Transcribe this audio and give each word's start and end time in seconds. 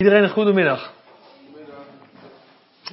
Iedereen 0.00 0.22
een 0.22 0.30
goede. 0.30 0.78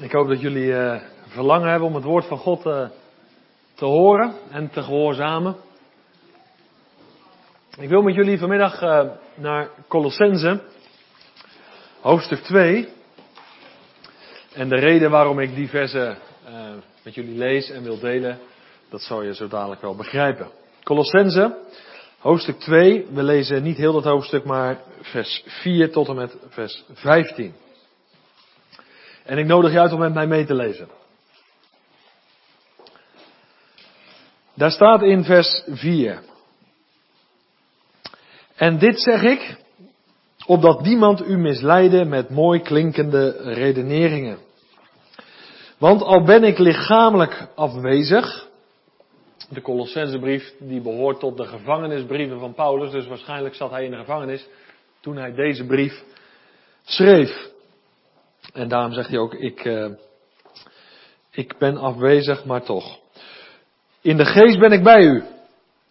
Ik 0.02 0.12
hoop 0.12 0.28
dat 0.28 0.42
jullie 0.42 0.66
uh, 0.66 1.02
verlangen 1.28 1.70
hebben 1.70 1.88
om 1.88 1.96
het 1.96 2.04
woord 2.04 2.26
van 2.26 2.38
God 2.38 2.66
uh, 2.66 2.88
te 3.74 3.86
horen 3.86 4.34
en 4.50 4.70
te 4.70 4.82
gehoorzamen. 4.82 5.56
Ik 7.78 7.90
wil 7.90 8.02
met 8.02 8.16
jullie 8.16 8.40
vanmiddag 8.40 8.82
uh, 8.82 9.02
naar 9.36 9.70
Colossense, 9.88 10.62
hoofdstuk 12.02 12.40
2. 12.40 12.90
En 14.54 14.70
de 14.70 14.80
reden 14.80 15.12
waarom 15.12 15.40
ik 15.40 15.56
die 15.56 15.70
versen 15.70 16.18
met 17.04 17.16
jullie 17.16 17.38
lees 17.38 17.70
en 17.70 17.84
wil 17.84 18.00
delen, 18.00 18.40
dat 18.90 19.02
zal 19.02 19.22
je 19.22 19.34
zo 19.34 19.48
dadelijk 19.48 19.82
wel 19.82 19.96
begrijpen. 19.96 20.48
Colossense, 20.84 21.58
hoofdstuk 22.20 22.60
2. 22.60 23.06
We 23.12 23.24
lezen 23.24 23.64
niet 23.64 23.78
heel 23.78 23.94
dat 23.94 24.04
hoofdstuk, 24.04 24.44
maar 24.44 24.82
vers 25.02 25.44
4 25.46 25.92
tot 25.92 26.08
en 26.08 26.16
met 26.16 26.38
vers 26.50 26.84
15. 26.94 27.54
En 29.24 29.38
ik 29.38 29.46
nodig 29.46 29.72
je 29.72 29.80
uit 29.80 29.94
om 29.94 30.00
met 30.00 30.14
mij 30.14 30.28
mee 30.28 30.46
te 30.46 30.56
lezen. 30.56 30.88
Daar 34.54 34.72
staat 34.72 35.02
in 35.02 35.24
vers 35.24 35.64
4. 35.68 36.22
En 38.56 38.78
dit 38.78 39.02
zeg 39.02 39.22
ik, 39.22 39.56
opdat 40.46 40.82
niemand 40.82 41.28
u 41.28 41.38
misleide 41.38 42.06
met 42.06 42.30
mooi 42.30 42.62
klinkende 42.62 43.36
redeneringen. 43.44 44.38
Want 45.78 46.02
al 46.02 46.24
ben 46.24 46.44
ik 46.44 46.58
lichamelijk 46.58 47.48
afwezig, 47.56 48.47
de 49.50 49.62
Colossensebrief 49.62 50.54
die 50.60 50.82
behoort 50.82 51.20
tot 51.20 51.38
de 51.38 51.46
gevangenisbrieven 51.46 52.40
van 52.40 52.54
Paulus, 52.54 52.92
dus 52.92 53.08
waarschijnlijk 53.08 53.56
zat 53.56 53.72
hij 53.72 53.86
in 53.86 53.92
de 53.92 53.98
gevangenis 53.98 54.48
toen 55.00 55.18
hij 55.18 55.34
deze 55.34 55.66
brief 55.66 56.04
schreef. 56.84 57.50
En 58.54 58.68
daarom 58.68 58.94
zegt 58.94 59.10
hij 59.10 59.18
ook, 59.18 59.34
ik, 59.34 59.66
uh, 59.66 59.92
ik 61.32 61.58
ben 61.58 61.78
afwezig, 61.78 62.46
maar 62.46 62.64
toch. 62.64 63.00
In 64.02 64.18
de 64.18 64.26
geest 64.26 64.60
ben 64.60 64.72
ik 64.72 64.84
bij 64.84 65.02
u. 65.02 65.24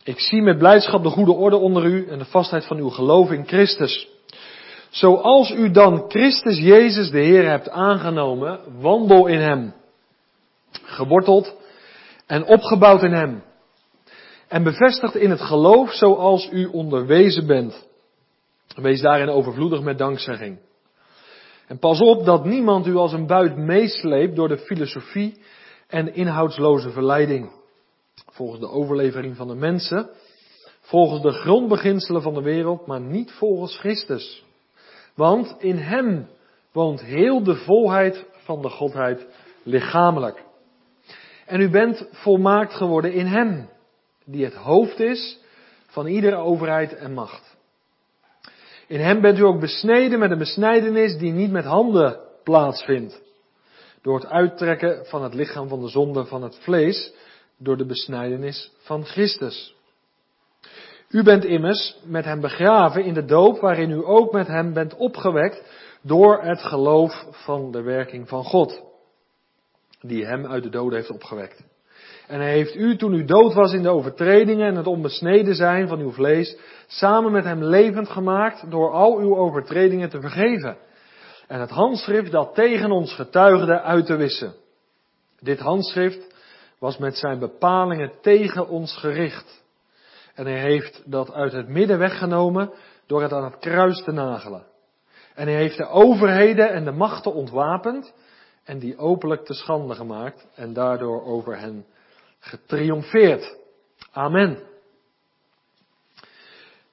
Ik 0.03 0.21
zie 0.21 0.43
met 0.43 0.59
blijdschap 0.59 1.03
de 1.03 1.09
goede 1.09 1.33
orde 1.33 1.57
onder 1.57 1.85
u 1.85 2.09
en 2.09 2.19
de 2.19 2.25
vastheid 2.25 2.67
van 2.67 2.77
uw 2.77 2.89
geloof 2.89 3.31
in 3.31 3.47
Christus. 3.47 4.09
Zoals 4.91 5.51
u 5.51 5.71
dan 5.71 6.05
Christus 6.09 6.59
Jezus 6.59 7.11
de 7.11 7.21
Heer 7.21 7.49
hebt 7.49 7.69
aangenomen, 7.69 8.61
wandel 8.81 9.27
in 9.27 9.39
Hem. 9.39 9.75
Geworteld 10.83 11.55
en 12.27 12.47
opgebouwd 12.47 13.03
in 13.03 13.13
Hem. 13.13 13.43
En 14.49 14.63
bevestigd 14.63 15.15
in 15.15 15.31
het 15.31 15.41
geloof 15.41 15.93
zoals 15.93 16.49
u 16.53 16.67
onderwezen 16.67 17.47
bent. 17.47 17.87
Wees 18.75 19.01
daarin 19.01 19.29
overvloedig 19.29 19.81
met 19.81 19.99
dankzegging. 19.99 20.59
En 21.67 21.79
pas 21.79 22.01
op 22.01 22.25
dat 22.25 22.45
niemand 22.45 22.87
u 22.87 22.95
als 22.95 23.13
een 23.13 23.27
buit 23.27 23.57
meesleept 23.57 24.37
door 24.37 24.49
de 24.49 24.59
filosofie 24.59 25.39
en 25.89 26.15
inhoudsloze 26.15 26.91
verleiding. 26.91 27.51
Volgens 28.27 28.61
de 28.61 28.69
overlevering 28.69 29.37
van 29.37 29.49
de 29.49 29.55
mensen, 29.55 30.11
volgens 30.81 31.23
de 31.23 31.33
grondbeginselen 31.33 32.23
van 32.23 32.35
de 32.35 32.43
wereld, 32.43 32.87
maar 32.87 33.01
niet 33.01 33.33
volgens 33.33 33.79
Christus. 33.79 34.45
Want 35.15 35.57
in 35.59 35.77
Hem 35.77 36.29
woont 36.73 37.01
heel 37.01 37.43
de 37.43 37.55
volheid 37.55 38.27
van 38.33 38.63
de 38.63 38.71
Godheid 38.71 39.27
lichamelijk. 39.63 40.46
En 41.47 41.61
u 41.61 41.71
bent 41.71 42.09
volmaakt 42.11 42.73
geworden 42.75 43.13
in 43.13 43.27
Hem, 43.27 43.69
die 44.25 44.45
het 44.45 44.55
hoofd 44.55 45.01
is 45.01 45.39
van 45.87 46.07
iedere 46.07 46.37
overheid 46.37 46.95
en 46.95 47.13
macht. 47.13 47.57
In 48.87 49.01
Hem 49.01 49.21
bent 49.21 49.39
u 49.39 49.43
ook 49.43 49.61
besneden 49.61 50.19
met 50.19 50.31
een 50.31 50.39
besnijdenis 50.39 51.19
die 51.19 51.33
niet 51.33 51.51
met 51.51 51.65
handen 51.65 52.21
plaatsvindt. 52.45 53.23
Door 54.03 54.15
het 54.15 54.27
uittrekken 54.27 55.07
van 55.07 55.23
het 55.23 55.35
lichaam 55.35 55.69
van 55.69 55.81
de 55.81 55.89
zonde 55.89 56.25
van 56.25 56.43
het 56.43 56.59
vlees, 56.61 57.13
door 57.59 57.77
de 57.77 57.87
besnijdenis 57.87 58.73
van 58.79 59.05
Christus. 59.05 59.75
U 61.09 61.23
bent 61.23 61.45
immers 61.45 61.97
met 62.05 62.25
Hem 62.25 62.41
begraven 62.41 63.05
in 63.05 63.15
de 63.15 63.25
doop 63.25 63.61
waarin 63.61 63.91
u 63.91 64.03
ook 64.05 64.33
met 64.33 64.47
Hem 64.47 64.73
bent 64.73 64.97
opgewekt 64.97 65.63
door 66.03 66.43
het 66.43 66.63
geloof 66.63 67.27
van 67.31 67.71
de 67.71 67.83
werking 67.83 68.29
van 68.29 68.45
God 68.45 68.83
die 70.01 70.27
hem 70.27 70.47
uit 70.47 70.63
de 70.63 70.69
doden 70.69 70.99
heeft 70.99 71.11
opgewekt. 71.11 71.65
En 72.27 72.41
hij 72.41 72.53
heeft 72.53 72.75
u, 72.75 72.97
toen 72.97 73.15
u 73.15 73.25
dood 73.25 73.55
was 73.55 73.73
in 73.73 73.83
de 73.83 73.89
overtredingen 73.89 74.67
en 74.67 74.77
het 74.77 74.87
onbesneden 74.87 75.55
zijn 75.55 75.89
van 75.89 76.01
uw 76.01 76.13
vlees, 76.13 76.59
samen 76.87 77.33
met 77.33 77.45
hem 77.45 77.65
levend 77.65 78.09
gemaakt 78.09 78.71
door 78.71 78.93
al 78.93 79.19
uw 79.19 79.37
overtredingen 79.37 80.09
te 80.09 80.21
vergeven. 80.21 80.77
En 81.47 81.61
het 81.61 81.71
handschrift 81.71 82.31
dat 82.31 82.55
tegen 82.55 82.91
ons 82.91 83.15
getuigde 83.15 83.81
uit 83.81 84.07
te 84.07 84.17
wissen. 84.17 84.55
Dit 85.41 85.59
handschrift 85.59 86.35
was 86.79 86.99
met 86.99 87.17
zijn 87.17 87.39
bepalingen 87.39 88.13
tegen 88.21 88.69
ons 88.69 88.97
gericht. 88.97 89.65
En 90.35 90.47
hij 90.47 90.61
heeft 90.61 91.03
dat 91.05 91.33
uit 91.33 91.53
het 91.53 91.69
midden 91.69 91.99
weggenomen 91.99 92.73
door 93.07 93.23
het 93.23 93.33
aan 93.33 93.45
het 93.45 93.59
kruis 93.59 94.03
te 94.03 94.13
nagelen. 94.13 94.67
En 95.35 95.47
hij 95.47 95.57
heeft 95.57 95.77
de 95.77 95.89
overheden 95.89 96.71
en 96.71 96.85
de 96.85 96.93
machten 96.93 97.35
ontwapend 97.35 98.15
en 98.67 98.79
die 98.79 98.99
openlijk 98.99 99.45
te 99.45 99.55
schande 99.55 99.95
gemaakt 99.95 100.49
en 100.55 100.73
daardoor 100.73 101.25
over 101.25 101.59
hen 101.59 101.87
getriomfeerd. 102.39 103.57
Amen. 104.13 104.59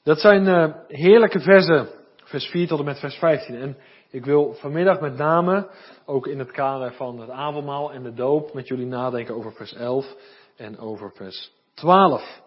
Dat 0.04 0.20
zijn 0.20 0.48
uh, 0.48 0.74
heerlijke 0.88 1.40
versen, 1.40 1.88
vers 2.24 2.46
4 2.46 2.68
tot 2.68 2.80
en 2.80 2.86
met 2.86 3.00
vers 3.00 3.16
15. 3.16 3.56
En 3.56 3.78
ik 4.10 4.26
wil 4.26 4.54
vanmiddag 4.54 5.00
met 5.00 5.18
name, 5.18 5.70
ook 6.06 6.28
in 6.28 6.40
het 6.40 6.52
kader 6.52 6.94
van 6.94 7.20
het 7.20 7.30
avondmaal 7.30 7.92
en 7.92 8.04
de 8.04 8.14
doop, 8.14 8.54
met 8.54 8.68
jullie 8.68 8.86
nadenken 8.86 9.36
over 9.36 9.54
vers 9.54 9.74
11 9.74 10.16
en 10.56 10.80
over 10.80 11.12
vers 11.16 11.52
12. 11.74 12.42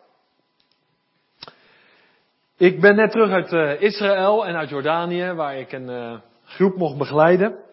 Ik 2.57 2.81
ben 2.81 2.97
net 2.97 3.11
terug 3.11 3.31
uit 3.31 3.53
uh, 3.53 3.81
Israël 3.81 4.47
en 4.47 4.57
uit 4.57 4.69
Jordanië, 4.69 5.33
waar 5.33 5.57
ik 5.57 5.73
een 5.73 5.89
uh, 5.89 6.19
groep 6.45 6.77
mocht 6.77 6.99
begeleiden. 6.99 7.65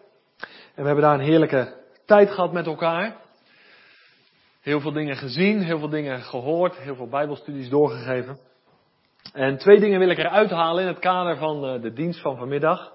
En 0.74 0.82
we 0.82 0.86
hebben 0.86 1.04
daar 1.04 1.14
een 1.14 1.26
heerlijke 1.26 1.74
tijd 2.06 2.30
gehad 2.30 2.52
met 2.52 2.66
elkaar. 2.66 3.16
Heel 4.60 4.80
veel 4.80 4.92
dingen 4.92 5.16
gezien, 5.16 5.62
heel 5.62 5.78
veel 5.78 5.88
dingen 5.88 6.22
gehoord, 6.22 6.76
heel 6.76 6.94
veel 6.94 7.08
bijbelstudies 7.08 7.68
doorgegeven. 7.68 8.38
En 9.32 9.58
twee 9.58 9.80
dingen 9.80 9.98
wil 9.98 10.08
ik 10.08 10.18
eruit 10.18 10.50
halen 10.50 10.82
in 10.82 10.88
het 10.88 10.98
kader 10.98 11.36
van 11.36 11.66
eh, 11.66 11.82
de 11.82 11.92
dienst 11.92 12.20
van 12.20 12.36
vanmiddag. 12.36 12.92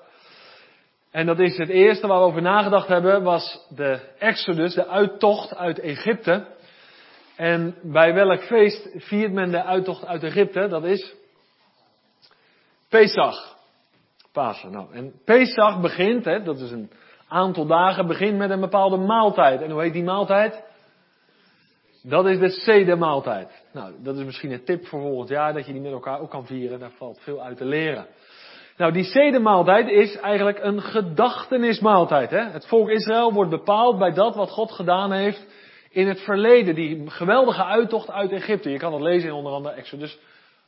En 1.11 1.25
dat 1.25 1.39
is 1.39 1.57
het 1.57 1.69
eerste 1.69 2.07
waar 2.07 2.19
we 2.19 2.25
over 2.25 2.41
nagedacht 2.41 2.87
hebben, 2.87 3.23
was 3.23 3.65
de 3.69 3.99
Exodus, 4.17 4.73
de 4.73 4.87
uittocht 4.87 5.55
uit 5.55 5.79
Egypte. 5.79 6.47
En 7.35 7.75
bij 7.83 8.13
welk 8.13 8.41
feest 8.41 8.89
viert 8.95 9.31
men 9.31 9.51
de 9.51 9.63
uittocht 9.63 10.05
uit 10.05 10.23
Egypte? 10.23 10.67
Dat 10.67 10.83
is 10.83 11.15
Pesach. 12.89 13.57
Pasen. 14.31 14.71
Nou, 14.71 14.93
en 14.93 15.21
Pesach 15.25 15.81
begint, 15.81 16.25
hè, 16.25 16.43
dat 16.43 16.59
is 16.59 16.71
een 16.71 16.91
aantal 17.29 17.65
dagen 17.65 18.07
begint 18.07 18.37
met 18.37 18.49
een 18.49 18.59
bepaalde 18.59 18.97
maaltijd. 18.97 19.61
En 19.61 19.71
hoe 19.71 19.81
heet 19.81 19.93
die 19.93 20.03
maaltijd? 20.03 20.63
Dat 22.03 22.25
is 22.25 22.39
de 22.39 22.49
Seder-maaltijd. 22.49 23.63
Nou, 23.73 23.93
dat 24.03 24.17
is 24.17 24.23
misschien 24.23 24.51
een 24.51 24.63
tip 24.63 24.85
voor 24.85 25.01
volgend 25.01 25.29
jaar, 25.29 25.53
dat 25.53 25.65
je 25.65 25.73
die 25.73 25.81
met 25.81 25.91
elkaar 25.91 26.19
ook 26.19 26.29
kan 26.29 26.45
vieren. 26.45 26.79
Daar 26.79 26.91
valt 26.97 27.19
veel 27.19 27.41
uit 27.41 27.57
te 27.57 27.65
leren. 27.65 28.07
Nou, 28.77 28.91
die 28.91 29.03
Seder-maaltijd 29.03 29.89
is 29.89 30.15
eigenlijk 30.15 30.59
een 30.63 30.81
gedachtenismaaltijd. 30.81 32.29
Hè? 32.29 32.43
Het 32.43 32.67
volk 32.67 32.89
Israël 32.89 33.33
wordt 33.33 33.49
bepaald 33.49 33.97
bij 33.97 34.11
dat 34.11 34.35
wat 34.35 34.49
God 34.49 34.71
gedaan 34.71 35.11
heeft 35.11 35.47
in 35.89 36.07
het 36.07 36.19
verleden. 36.19 36.75
Die 36.75 37.09
geweldige 37.09 37.63
uittocht 37.63 38.11
uit 38.11 38.31
Egypte. 38.31 38.69
Je 38.69 38.77
kan 38.77 38.91
dat 38.91 39.01
lezen 39.01 39.29
in 39.29 39.35
onder 39.35 39.51
andere 39.51 39.75
Exodus 39.75 40.19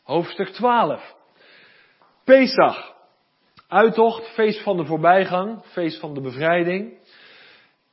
hoofdstuk 0.03 0.47
12. 0.47 1.15
Pesach. 2.23 2.93
Uittocht, 3.71 4.33
feest 4.33 4.63
van 4.63 4.77
de 4.77 4.85
voorbijgang, 4.85 5.63
feest 5.63 5.99
van 5.99 6.13
de 6.13 6.21
bevrijding. 6.21 6.97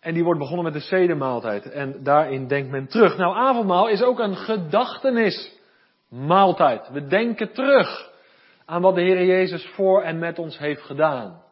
En 0.00 0.14
die 0.14 0.24
wordt 0.24 0.40
begonnen 0.40 0.64
met 0.64 0.72
de 0.72 0.80
zedemaaltijd. 0.80 1.70
En 1.70 2.02
daarin 2.02 2.46
denkt 2.46 2.70
men 2.70 2.86
terug. 2.86 3.16
Nou, 3.16 3.36
avondmaal 3.36 3.88
is 3.88 4.02
ook 4.02 4.18
een 4.18 4.36
gedachtenismaaltijd. 4.36 6.88
We 6.88 7.06
denken 7.06 7.52
terug 7.52 8.10
aan 8.64 8.82
wat 8.82 8.94
de 8.94 9.00
Heer 9.00 9.24
Jezus 9.24 9.66
voor 9.66 10.02
en 10.02 10.18
met 10.18 10.38
ons 10.38 10.58
heeft 10.58 10.82
gedaan. 10.82 11.42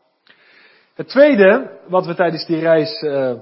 Het 0.94 1.08
tweede, 1.08 1.78
wat 1.88 2.06
we 2.06 2.14
tijdens 2.14 2.46
die 2.46 2.58
reis, 2.58 3.02
uh, 3.02 3.32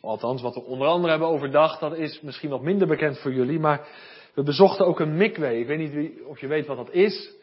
althans 0.00 0.42
wat 0.42 0.54
we 0.54 0.64
onder 0.64 0.88
andere 0.88 1.10
hebben 1.10 1.28
overdacht, 1.28 1.80
dat 1.80 1.96
is 1.96 2.20
misschien 2.20 2.50
wat 2.50 2.62
minder 2.62 2.86
bekend 2.86 3.18
voor 3.18 3.32
jullie, 3.32 3.58
maar 3.58 3.86
we 4.34 4.42
bezochten 4.42 4.86
ook 4.86 5.00
een 5.00 5.16
mikwe. 5.16 5.58
Ik 5.58 5.66
weet 5.66 5.78
niet 5.78 6.10
of 6.24 6.40
je 6.40 6.46
weet 6.46 6.66
wat 6.66 6.76
dat 6.76 6.90
is 6.90 7.38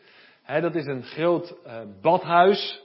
dat 0.48 0.76
is 0.76 0.86
een 0.86 1.04
groot 1.04 1.56
uh, 1.66 1.74
badhuis 2.02 2.82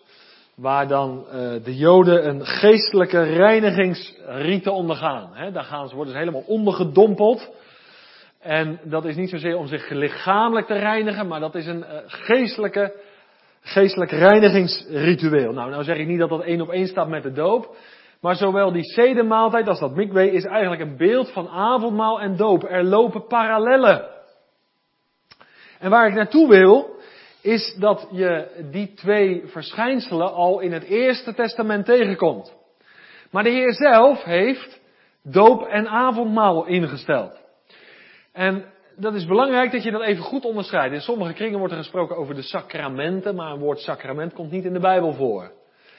waar 0.55 0.89
dan 0.89 1.27
uh, 1.27 1.33
de 1.65 1.77
Joden 1.77 2.29
een 2.29 2.47
geestelijke 2.47 3.23
reinigingsrite 3.23 4.71
ondergaan. 4.71 5.53
daar 5.53 5.65
gaan 5.65 5.89
ze, 5.89 5.95
worden 5.95 6.13
ze 6.13 6.19
helemaal 6.19 6.45
ondergedompeld. 6.47 7.51
En 8.41 8.81
dat 8.85 9.05
is 9.05 9.17
niet 9.17 9.31
zozeer 9.31 9.57
om 9.57 9.67
zich 9.67 9.91
lichamelijk 9.91 10.67
te 10.67 10.75
reinigen, 10.75 11.27
maar 11.27 11.41
dat 11.41 11.55
is 11.55 11.67
een 11.67 11.85
uh, 11.89 11.97
geestelijke 12.07 12.95
geestelijk 13.61 14.11
reinigingsritueel. 14.11 15.53
Nou, 15.53 15.71
nou 15.71 15.85
zeg 15.85 15.97
ik 15.97 16.07
niet 16.07 16.19
dat 16.19 16.29
dat 16.29 16.43
één 16.43 16.61
op 16.61 16.71
één 16.71 16.87
staat 16.87 17.09
met 17.09 17.23
de 17.23 17.33
doop. 17.33 17.77
Maar 18.21 18.35
zowel 18.35 18.73
die 18.73 18.85
zedemaaltijd 18.85 19.69
als 19.69 19.81
dat 19.81 19.95
mikwe 19.95 20.31
is 20.31 20.45
eigenlijk 20.45 20.83
een 20.83 20.97
beeld 20.97 21.33
van 21.33 21.49
avondmaal 21.49 22.21
en 22.21 22.37
doop. 22.37 22.65
Er 22.65 22.85
lopen 22.85 23.27
parallellen. 23.27 24.09
En 25.79 25.91
waar 25.91 26.07
ik 26.07 26.15
naartoe 26.15 26.49
wil, 26.49 27.01
is 27.43 27.75
dat 27.79 28.09
je 28.11 28.49
die 28.71 28.95
twee 28.95 29.43
verschijnselen 29.47 30.33
al 30.33 30.61
in 30.61 30.73
het 30.73 30.85
Eerste 30.85 31.35
Testament 31.35 31.85
tegenkomt. 31.85 32.55
Maar 33.31 33.43
de 33.43 33.51
Heer 33.51 33.73
zelf 33.73 34.23
heeft 34.23 34.81
doop 35.23 35.67
en 35.67 35.89
avondmaal 35.89 36.67
ingesteld. 36.67 37.41
En 38.33 38.65
dat 38.97 39.15
is 39.15 39.27
belangrijk 39.27 39.73
dat 39.73 39.83
je 39.83 39.91
dat 39.91 40.03
even 40.03 40.23
goed 40.23 40.45
onderscheidt. 40.45 40.95
In 40.95 41.01
sommige 41.01 41.33
kringen 41.33 41.59
wordt 41.59 41.73
er 41.73 41.79
gesproken 41.79 42.17
over 42.17 42.35
de 42.35 42.43
sacramenten, 42.43 43.35
maar 43.35 43.53
een 43.53 43.59
woord 43.59 43.79
sacrament 43.79 44.33
komt 44.33 44.51
niet 44.51 44.65
in 44.65 44.73
de 44.73 44.81
Bijbel 44.81 45.13
voor. 45.13 45.53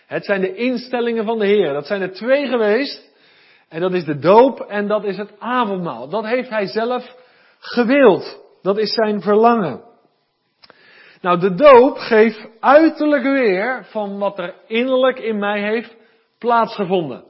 Het 0.08 0.26
zijn 0.26 0.42
de 0.42 0.56
instellingen 0.56 1.26
van 1.26 1.40
de 1.40 1.46
Heer. 1.46 1.74
Dat 1.74 1.88
zijn 1.88 2.02
er 2.02 2.12
twee 2.12 2.48
geweest. 2.48 3.12
En 3.70 3.82
dat 3.82 3.94
is 3.94 4.06
de 4.06 4.20
doop 4.20 4.60
en 4.60 4.88
dat 4.88 5.04
is 5.04 5.18
het 5.18 5.32
avondmaal. 5.40 6.10
Dat 6.10 6.26
heeft 6.26 6.50
hij 6.50 6.66
zelf 6.66 7.16
gewild. 7.60 8.42
Dat 8.62 8.78
is 8.78 8.94
zijn 8.94 9.22
verlangen. 9.22 9.93
Nou, 11.24 11.40
de 11.40 11.56
doop 11.56 11.98
geeft 11.98 12.48
uiterlijk 12.60 13.24
weer 13.24 13.86
van 13.86 14.18
wat 14.18 14.40
er 14.40 14.54
innerlijk 14.68 15.20
in 15.20 15.40
mij 15.40 15.62
heeft 15.62 15.96
plaatsgevonden. 16.40 17.24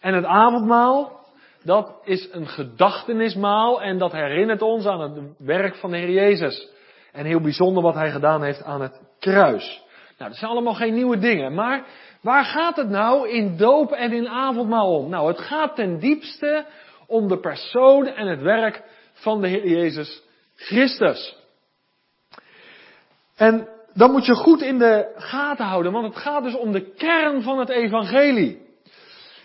En 0.00 0.14
het 0.14 0.24
avondmaal, 0.24 1.26
dat 1.62 2.00
is 2.04 2.28
een 2.32 2.46
gedachtenismaal 2.46 3.82
en 3.82 3.98
dat 3.98 4.12
herinnert 4.12 4.62
ons 4.62 4.86
aan 4.86 5.00
het 5.00 5.34
werk 5.38 5.76
van 5.76 5.90
de 5.90 5.96
Heer 5.96 6.10
Jezus. 6.10 6.68
En 7.12 7.24
heel 7.24 7.40
bijzonder 7.40 7.82
wat 7.82 7.94
hij 7.94 8.10
gedaan 8.10 8.42
heeft 8.42 8.62
aan 8.62 8.80
het 8.80 9.00
kruis. 9.18 9.82
Nou, 10.18 10.30
dat 10.30 10.38
zijn 10.38 10.50
allemaal 10.50 10.74
geen 10.74 10.94
nieuwe 10.94 11.18
dingen, 11.18 11.54
maar 11.54 11.84
waar 12.20 12.44
gaat 12.44 12.76
het 12.76 12.88
nou 12.88 13.28
in 13.28 13.56
doop 13.56 13.92
en 13.92 14.12
in 14.12 14.28
avondmaal 14.28 14.96
om? 14.96 15.08
Nou, 15.08 15.28
het 15.28 15.38
gaat 15.38 15.76
ten 15.76 15.98
diepste 15.98 16.64
om 17.06 17.28
de 17.28 17.38
persoon 17.38 18.06
en 18.06 18.26
het 18.26 18.42
werk 18.42 18.82
van 19.12 19.40
de 19.40 19.48
Heer 19.48 19.68
Jezus 19.68 20.22
Christus. 20.56 21.39
En 23.40 23.68
dan 23.94 24.10
moet 24.10 24.26
je 24.26 24.34
goed 24.34 24.62
in 24.62 24.78
de 24.78 25.12
gaten 25.16 25.64
houden, 25.64 25.92
want 25.92 26.06
het 26.06 26.22
gaat 26.22 26.42
dus 26.42 26.56
om 26.56 26.72
de 26.72 26.92
kern 26.94 27.42
van 27.42 27.58
het 27.58 27.68
evangelie. 27.68 28.68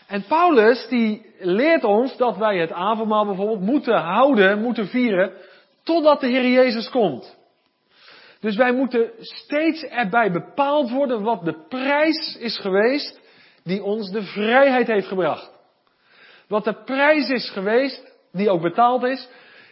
En 0.08 0.24
Paulus 0.28 0.88
die 0.90 1.26
leert 1.40 1.84
ons 1.84 2.18
dat 2.18 2.38
wij 2.38 2.58
het 2.58 2.72
avondmaal 2.72 3.26
bijvoorbeeld 3.26 3.62
moeten 3.62 4.02
houden, 4.02 4.62
moeten 4.62 4.88
vieren, 4.88 5.32
totdat 5.84 6.20
de 6.20 6.28
Heer 6.28 6.48
Jezus 6.48 6.90
komt. 6.90 7.38
Dus 8.40 8.56
wij 8.56 8.72
moeten 8.72 9.12
steeds 9.20 9.84
erbij 9.84 10.32
bepaald 10.32 10.92
worden 10.92 11.22
wat 11.22 11.46
de 11.46 11.66
prijs 11.70 12.38
is 12.40 12.58
geweest 12.60 13.20
die 13.64 13.84
ons 13.84 14.12
de 14.12 14.24
vrijheid 14.24 14.88
heeft 14.88 15.08
gebracht. 15.08 15.52
Wat 16.48 16.64
de 16.64 16.84
prijs 16.84 17.30
is 17.30 17.50
geweest, 17.50 18.16
die 18.32 18.50
ook 18.50 18.62
betaald 18.62 19.04
is, 19.04 19.28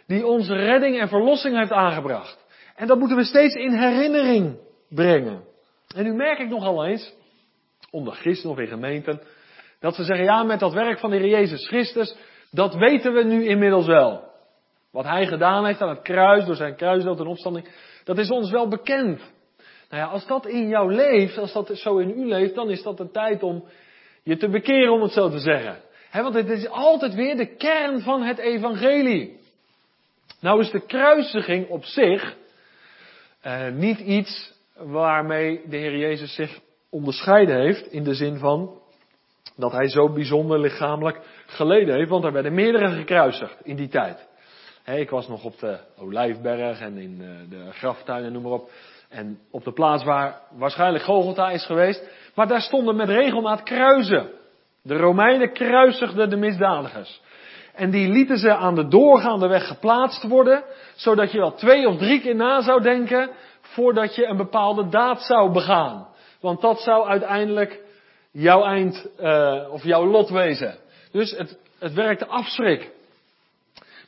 die 0.06 0.26
onze 0.26 0.54
redding 0.54 1.00
en 1.00 1.08
verlossing 1.08 1.56
heeft 1.56 1.72
aangebracht. 1.72 2.43
En 2.74 2.86
dat 2.86 2.98
moeten 2.98 3.16
we 3.16 3.24
steeds 3.24 3.54
in 3.54 3.72
herinnering 3.72 4.58
brengen. 4.88 5.44
En 5.94 6.04
nu 6.04 6.14
merk 6.14 6.38
ik 6.38 6.48
nogal 6.48 6.86
eens, 6.86 7.14
onder 7.90 8.14
christen 8.14 8.50
of 8.50 8.58
in 8.58 8.66
gemeenten, 8.66 9.20
dat 9.80 9.94
ze 9.94 10.04
zeggen, 10.04 10.24
ja, 10.24 10.42
met 10.42 10.60
dat 10.60 10.72
werk 10.72 10.98
van 10.98 11.10
de 11.10 11.16
Heer 11.16 11.28
Jezus 11.28 11.66
Christus, 11.66 12.16
dat 12.50 12.74
weten 12.74 13.12
we 13.12 13.24
nu 13.24 13.44
inmiddels 13.44 13.86
wel. 13.86 14.32
Wat 14.90 15.04
Hij 15.04 15.26
gedaan 15.26 15.66
heeft 15.66 15.80
aan 15.80 15.88
het 15.88 16.02
kruis, 16.02 16.44
door 16.44 16.56
zijn 16.56 16.76
kruisdood 16.76 17.20
en 17.20 17.26
opstanding, 17.26 17.68
dat 18.04 18.18
is 18.18 18.30
ons 18.30 18.50
wel 18.50 18.68
bekend. 18.68 19.32
Nou 19.90 20.02
ja, 20.02 20.04
als 20.04 20.26
dat 20.26 20.46
in 20.46 20.68
jou 20.68 20.94
leeft, 20.94 21.38
als 21.38 21.52
dat 21.52 21.70
zo 21.74 21.98
in 21.98 22.10
u 22.10 22.26
leeft, 22.26 22.54
dan 22.54 22.70
is 22.70 22.82
dat 22.82 22.96
de 22.96 23.10
tijd 23.10 23.42
om 23.42 23.64
je 24.22 24.36
te 24.36 24.48
bekeren, 24.48 24.92
om 24.92 25.02
het 25.02 25.12
zo 25.12 25.30
te 25.30 25.38
zeggen. 25.38 25.76
want 26.12 26.34
het 26.34 26.48
is 26.48 26.68
altijd 26.68 27.14
weer 27.14 27.36
de 27.36 27.56
kern 27.56 28.00
van 28.00 28.22
het 28.22 28.38
evangelie. 28.38 29.40
Nou 30.40 30.60
is 30.60 30.70
de 30.70 30.86
kruisiging 30.86 31.68
op 31.68 31.84
zich 31.84 32.36
uh, 33.46 33.68
niet 33.68 33.98
iets 33.98 34.52
waarmee 34.76 35.60
de 35.68 35.76
Heer 35.76 35.96
Jezus 35.96 36.34
zich 36.34 36.60
onderscheiden 36.90 37.60
heeft 37.60 37.86
in 37.92 38.04
de 38.04 38.14
zin 38.14 38.38
van 38.38 38.82
dat 39.56 39.72
hij 39.72 39.88
zo 39.88 40.12
bijzonder 40.12 40.60
lichamelijk 40.60 41.20
geleden 41.46 41.94
heeft, 41.94 42.10
want 42.10 42.24
er 42.24 42.32
werden 42.32 42.54
meerdere 42.54 42.90
gekruisigd 42.90 43.60
in 43.62 43.76
die 43.76 43.88
tijd. 43.88 44.26
ik 44.84 45.10
was 45.10 45.28
nog 45.28 45.44
op 45.44 45.58
de 45.58 45.78
Olijfberg 45.98 46.80
en 46.80 46.96
in 46.98 47.20
eh, 47.20 47.50
de 47.50 47.72
graftuin 47.72 48.24
en 48.24 48.32
noem 48.32 48.42
maar 48.42 48.52
op. 48.52 48.70
En 49.08 49.38
op 49.50 49.64
de 49.64 49.72
plaats 49.72 50.04
waar 50.04 50.40
waarschijnlijk 50.50 51.04
Golgotha 51.04 51.50
is 51.50 51.66
geweest. 51.66 52.08
Maar 52.34 52.48
daar 52.48 52.60
stonden 52.60 52.96
met 52.96 53.08
regelmaat 53.08 53.62
kruisen. 53.62 54.30
De 54.82 54.96
Romeinen 54.96 55.52
kruisigden 55.52 56.30
de 56.30 56.36
misdadigers. 56.36 57.20
En 57.74 57.90
die 57.90 58.08
lieten 58.08 58.38
ze 58.38 58.54
aan 58.54 58.74
de 58.74 58.88
doorgaande 58.88 59.48
weg 59.48 59.66
geplaatst 59.66 60.22
worden, 60.22 60.64
zodat 60.94 61.32
je 61.32 61.38
wel 61.38 61.54
twee 61.54 61.88
of 61.88 61.96
drie 61.96 62.20
keer 62.20 62.34
na 62.34 62.60
zou 62.60 62.82
denken 62.82 63.30
voordat 63.60 64.14
je 64.14 64.26
een 64.26 64.36
bepaalde 64.36 64.88
daad 64.88 65.22
zou 65.22 65.52
begaan. 65.52 66.06
Want 66.40 66.60
dat 66.60 66.80
zou 66.80 67.08
uiteindelijk 67.08 67.80
jouw 68.30 68.64
eind 68.64 69.08
uh, 69.20 69.68
of 69.70 69.84
jouw 69.84 70.06
lot 70.06 70.28
wezen. 70.30 70.74
Dus 71.12 71.30
het, 71.30 71.58
het 71.78 71.94
werkte 71.94 72.26
afschrik. 72.26 72.90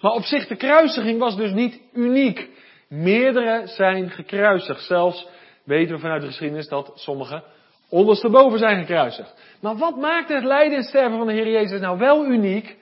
Maar 0.00 0.12
op 0.12 0.22
zich, 0.22 0.46
de 0.46 0.56
kruisiging 0.56 1.18
was 1.18 1.36
dus 1.36 1.52
niet 1.52 1.80
uniek. 1.92 2.48
Meerdere 2.88 3.66
zijn 3.66 4.10
gekruisigd. 4.10 4.82
Zelfs 4.82 5.26
weten 5.64 5.94
we 5.94 6.00
vanuit 6.00 6.20
de 6.20 6.26
geschiedenis 6.26 6.68
dat 6.68 6.92
sommige 6.94 7.42
ondersteboven 7.88 8.58
zijn 8.58 8.78
gekruisigd. 8.78 9.34
Maar 9.60 9.76
wat 9.76 9.96
maakte 9.96 10.34
het 10.34 10.44
lijden 10.44 10.78
en 10.78 10.84
sterven 10.84 11.18
van 11.18 11.26
de 11.26 11.32
Heer 11.32 11.50
Jezus 11.50 11.80
nou 11.80 11.98
wel 11.98 12.24
uniek? 12.26 12.76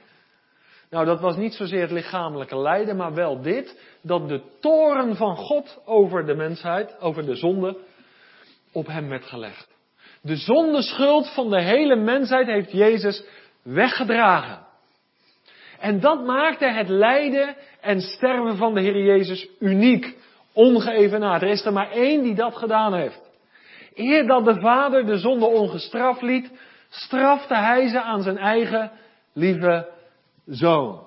Nou, 0.94 1.06
dat 1.06 1.20
was 1.20 1.36
niet 1.36 1.54
zozeer 1.54 1.80
het 1.80 1.90
lichamelijke 1.90 2.58
lijden, 2.58 2.96
maar 2.96 3.14
wel 3.14 3.42
dit, 3.42 3.80
dat 4.02 4.28
de 4.28 4.42
toren 4.60 5.16
van 5.16 5.36
God 5.36 5.82
over 5.84 6.26
de 6.26 6.34
mensheid, 6.34 7.00
over 7.00 7.26
de 7.26 7.34
zonde, 7.34 7.76
op 8.72 8.86
hem 8.86 9.08
werd 9.08 9.24
gelegd. 9.24 9.68
De 10.22 10.36
zondeschuld 10.36 11.34
van 11.34 11.50
de 11.50 11.62
hele 11.62 11.96
mensheid 11.96 12.46
heeft 12.46 12.72
Jezus 12.72 13.24
weggedragen. 13.62 14.66
En 15.78 16.00
dat 16.00 16.24
maakte 16.24 16.66
het 16.66 16.88
lijden 16.88 17.56
en 17.80 18.00
sterven 18.00 18.56
van 18.56 18.74
de 18.74 18.80
Heer 18.80 19.04
Jezus 19.04 19.48
uniek, 19.60 20.16
ongeëvenaard. 20.52 21.42
Er 21.42 21.48
is 21.48 21.64
er 21.64 21.72
maar 21.72 21.90
één 21.90 22.22
die 22.22 22.34
dat 22.34 22.56
gedaan 22.56 22.94
heeft. 22.94 23.30
Eer 23.94 24.26
dat 24.26 24.44
de 24.44 24.60
Vader 24.60 25.06
de 25.06 25.18
zonde 25.18 25.46
ongestraft 25.46 26.22
liet, 26.22 26.50
strafte 26.88 27.54
hij 27.54 27.88
ze 27.88 28.02
aan 28.02 28.22
zijn 28.22 28.38
eigen 28.38 28.90
lieve 29.32 29.92
zoon. 30.46 31.02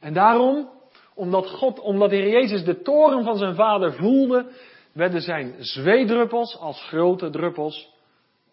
En 0.00 0.12
daarom, 0.12 0.68
omdat 1.14 1.50
God, 1.50 1.78
omdat 1.80 2.10
de 2.10 2.16
Heer 2.16 2.30
Jezus 2.30 2.64
de 2.64 2.82
toren 2.82 3.24
van 3.24 3.36
zijn 3.36 3.54
Vader 3.54 3.92
voelde, 3.92 4.50
werden 4.92 5.20
zijn 5.20 5.54
zweedruppels 5.58 6.58
als 6.58 6.82
grote 6.82 7.30
druppels 7.30 7.90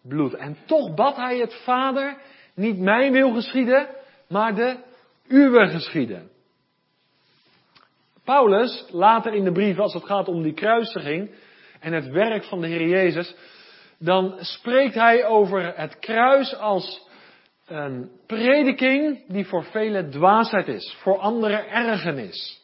bloed. 0.02 0.34
En 0.34 0.56
toch 0.66 0.94
bad 0.94 1.16
hij 1.16 1.38
het 1.38 1.54
Vader, 1.54 2.16
niet 2.54 2.78
mijn 2.78 3.12
wil 3.12 3.32
geschieden, 3.32 3.88
maar 4.28 4.54
de 4.54 4.76
uwe 5.28 5.68
geschieden. 5.68 6.30
Paulus, 8.24 8.84
later 8.90 9.34
in 9.34 9.44
de 9.44 9.52
brief, 9.52 9.78
als 9.78 9.94
het 9.94 10.04
gaat 10.04 10.28
om 10.28 10.42
die 10.42 10.54
kruisiging 10.54 11.30
en 11.80 11.92
het 11.92 12.08
werk 12.08 12.44
van 12.44 12.60
de 12.60 12.66
Heer 12.66 12.88
Jezus, 12.88 13.34
dan 13.98 14.34
spreekt 14.38 14.94
hij 14.94 15.26
over 15.26 15.76
het 15.76 15.98
kruis 15.98 16.56
als 16.56 17.08
een 17.70 18.10
prediking 18.26 19.24
die 19.28 19.46
voor 19.46 19.64
velen 19.64 20.10
dwaasheid 20.10 20.68
is, 20.68 20.96
voor 21.02 21.18
anderen 21.18 21.68
ergernis. 21.68 22.60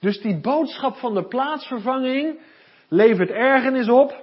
Dus 0.00 0.20
die 0.20 0.40
boodschap 0.40 0.96
van 0.96 1.14
de 1.14 1.26
plaatsvervanging 1.26 2.40
levert 2.88 3.30
ergernis 3.30 3.88
op 3.88 4.22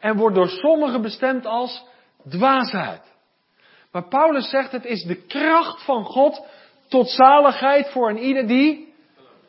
en 0.00 0.16
wordt 0.16 0.36
door 0.36 0.48
sommigen 0.48 1.02
bestemd 1.02 1.46
als 1.46 1.84
dwaasheid. 2.28 3.02
Maar 3.92 4.08
Paulus 4.08 4.50
zegt 4.50 4.72
het 4.72 4.84
is 4.84 5.02
de 5.02 5.26
kracht 5.26 5.84
van 5.84 6.04
God 6.04 6.46
tot 6.88 7.10
zaligheid 7.10 7.90
voor 7.90 8.10
een 8.10 8.18
ieder 8.18 8.46
die 8.46 8.94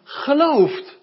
gelooft. 0.03 0.99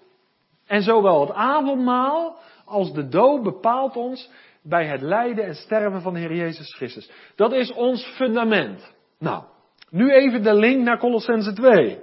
En 0.67 0.81
zowel 0.81 1.21
het 1.21 1.31
avondmaal 1.31 2.37
als 2.65 2.93
de 2.93 3.07
dood 3.07 3.43
bepaalt 3.43 3.95
ons 3.95 4.29
bij 4.61 4.85
het 4.85 5.01
lijden 5.01 5.45
en 5.45 5.55
sterven 5.55 6.01
van 6.01 6.13
de 6.13 6.19
Heer 6.19 6.35
Jezus 6.35 6.75
Christus. 6.75 7.11
Dat 7.35 7.53
is 7.53 7.73
ons 7.73 8.03
fundament. 8.05 8.93
Nou, 9.23 9.43
nu 9.89 10.11
even 10.11 10.43
de 10.43 10.53
link 10.53 10.83
naar 10.83 10.99
Colossense 10.99 11.53
2. 11.53 11.99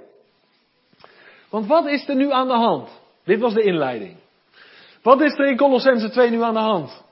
Want 1.49 1.67
wat 1.67 1.85
is 1.85 2.07
er 2.07 2.15
nu 2.15 2.31
aan 2.31 2.47
de 2.47 2.53
hand? 2.53 2.89
Dit 3.23 3.39
was 3.39 3.53
de 3.53 3.63
inleiding. 3.63 4.15
Wat 5.01 5.21
is 5.21 5.33
er 5.33 5.45
in 5.45 5.57
Colossense 5.57 6.09
2 6.09 6.29
nu 6.29 6.41
aan 6.43 6.53
de 6.53 6.59
hand? 6.59 7.03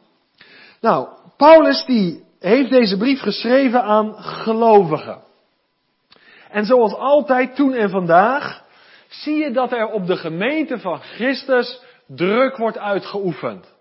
Nou, 0.81 1.07
Paulus 1.37 1.85
die 1.85 2.23
heeft 2.39 2.69
deze 2.69 2.97
brief 2.97 3.21
geschreven 3.21 3.83
aan 3.83 4.13
gelovigen. 4.13 5.21
En 6.49 6.65
zoals 6.65 6.93
altijd, 6.93 7.55
toen 7.55 7.73
en 7.73 7.89
vandaag, 7.89 8.63
zie 9.07 9.35
je 9.35 9.51
dat 9.51 9.71
er 9.71 9.87
op 9.87 10.07
de 10.07 10.17
gemeente 10.17 10.79
van 10.79 10.99
Christus 10.99 11.81
druk 12.07 12.57
wordt 12.57 12.77
uitgeoefend. 12.77 13.77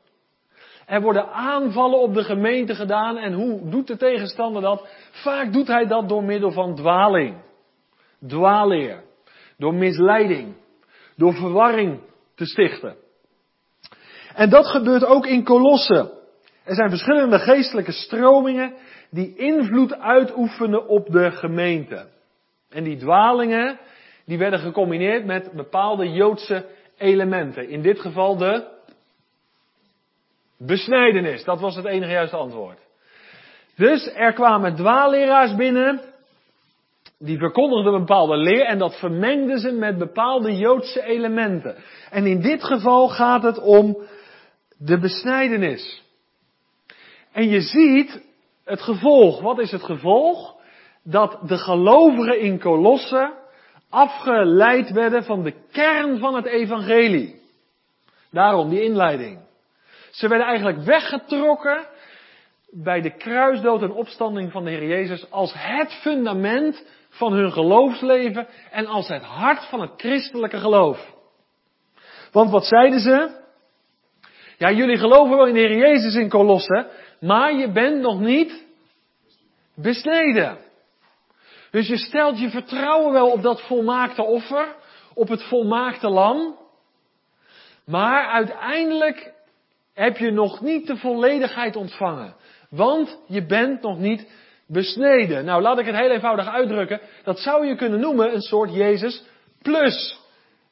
Er 0.89 1.01
worden 1.01 1.29
aanvallen 1.33 1.99
op 1.99 2.15
de 2.15 2.25
gemeente 2.25 2.75
gedaan. 2.75 3.17
En 3.17 3.33
hoe 3.33 3.69
doet 3.69 3.87
de 3.87 3.97
tegenstander 3.97 4.63
dat? 4.63 4.89
Vaak 5.11 5.53
doet 5.53 5.67
hij 5.67 5.87
dat 5.87 6.09
door 6.09 6.25
middel 6.25 6.51
van 6.51 6.75
dwaling. 6.75 7.37
Dwaalleer. 8.27 9.03
Door 9.57 9.75
misleiding. 9.75 10.57
Door 11.17 11.35
verwarring 11.35 12.01
te 12.35 12.47
stichten. 12.47 12.97
En 14.35 14.51
dat 14.51 14.67
gebeurt 14.67 15.05
ook 15.05 15.27
in 15.27 15.45
Kolossen. 15.45 16.11
Er 16.65 16.75
zijn 16.75 16.91
verschillende 16.91 17.39
geestelijke 17.39 17.93
stromingen 17.93 18.75
die 19.11 19.37
invloed 19.37 19.99
uitoefenen 19.99 20.89
op 20.89 21.07
de 21.07 21.31
gemeente. 21.31 22.09
En 22.71 22.85
die 22.85 22.97
dwalingen, 22.97 23.79
die 24.25 24.39
werden 24.39 24.59
gecombineerd 24.59 25.25
met 25.25 25.53
bepaalde 25.53 26.11
Joodse 26.11 26.67
elementen. 26.97 27.69
In 27.69 27.83
dit 27.83 28.01
geval 28.01 28.37
de 28.37 28.78
besnijdenis. 30.59 31.45
Dat 31.45 31.61
was 31.61 31.77
het 31.77 31.85
enige 31.85 32.13
juiste 32.13 32.37
antwoord. 32.37 32.79
Dus 33.77 34.11
er 34.15 34.33
kwamen 34.33 34.75
dwaalleraars 34.75 35.55
binnen, 35.55 36.01
die 37.19 37.39
verkondigden 37.39 37.93
bepaalde 37.93 38.37
leer 38.37 38.65
en 38.65 38.79
dat 38.79 38.99
vermengden 38.99 39.59
ze 39.59 39.71
met 39.71 39.99
bepaalde 39.99 40.57
Joodse 40.57 41.03
elementen. 41.03 41.77
En 42.11 42.27
in 42.27 42.41
dit 42.41 42.65
geval 42.65 43.09
gaat 43.09 43.43
het 43.43 43.59
om 43.59 43.99
de 44.79 44.99
besnijdenis. 44.99 46.03
En 47.33 47.49
je 47.49 47.61
ziet 47.61 48.23
het 48.65 48.81
gevolg. 48.81 49.41
Wat 49.41 49.59
is 49.59 49.71
het 49.71 49.83
gevolg? 49.83 50.57
Dat 51.05 51.39
de 51.49 51.59
gelovigen 51.59 52.41
in 52.41 52.59
Kolossen 52.59 53.33
afgeleid 53.91 54.91
werden 54.91 55.25
van 55.25 55.43
de 55.43 55.55
kern 55.73 56.19
van 56.19 56.35
het 56.35 56.47
evangelie. 56.47 57.41
Daarom 58.31 58.69
die 58.69 58.83
inleiding. 58.83 59.47
Ze 60.19 60.29
werden 60.29 60.47
eigenlijk 60.47 60.79
weggetrokken 60.79 61.87
bij 62.71 63.01
de 63.01 63.17
kruisdood 63.17 63.83
en 63.83 63.93
opstanding 63.93 64.53
van 64.53 64.65
de 64.65 64.71
Heer 64.71 64.87
Jezus 64.87 65.31
als 65.31 65.53
het 65.57 65.93
fundament 65.93 66.87
van 67.09 67.33
hun 67.33 67.53
geloofsleven 67.53 68.49
en 68.71 68.87
als 68.87 69.09
het 69.09 69.23
hart 69.23 69.65
van 69.65 69.81
het 69.81 69.91
christelijke 69.97 70.59
geloof. 70.59 71.15
Want 72.33 72.51
wat 72.51 72.67
zeiden 72.67 73.01
ze? 73.01 73.41
Ja, 74.57 74.71
jullie 74.71 74.99
geloven 74.99 75.37
wel 75.37 75.47
in 75.47 75.55
de 75.55 75.61
Heer 75.61 75.77
Jezus 75.77 76.15
in 76.15 76.29
Kolossen, 76.29 76.87
maar 77.21 77.55
je 77.55 77.73
bent 77.73 78.01
nog 78.01 78.21
niet 78.21 78.65
besneden. 79.75 80.59
Dus 81.71 81.89
je 81.89 81.97
stelt 81.97 82.41
je 82.41 82.51
vertrouwen 82.51 83.13
wel 83.13 83.31
op 83.31 83.43
dat 83.43 83.63
volmaakte 83.63 84.23
offer, 84.23 84.75
op 85.15 85.29
het 85.29 85.43
volmaakte 85.43 86.09
lam, 86.09 86.57
maar 87.85 88.27
uiteindelijk 88.27 89.37
heb 89.99 90.17
je 90.17 90.31
nog 90.31 90.61
niet 90.61 90.87
de 90.87 90.97
volledigheid 90.97 91.77
ontvangen. 91.77 92.35
Want 92.71 93.19
je 93.27 93.47
bent 93.47 93.83
nog 93.83 93.99
niet 93.99 94.29
besneden. 94.67 95.45
Nou, 95.45 95.63
laat 95.63 95.79
ik 95.79 95.87
het 95.87 95.97
heel 95.97 96.11
eenvoudig 96.11 96.49
uitdrukken. 96.49 97.01
Dat 97.25 97.39
zou 97.39 97.67
je 97.67 97.77
kunnen 97.77 98.01
noemen 98.01 98.35
een 98.35 98.41
soort 98.41 98.75
Jezus 98.75 99.23
plus 99.63 100.21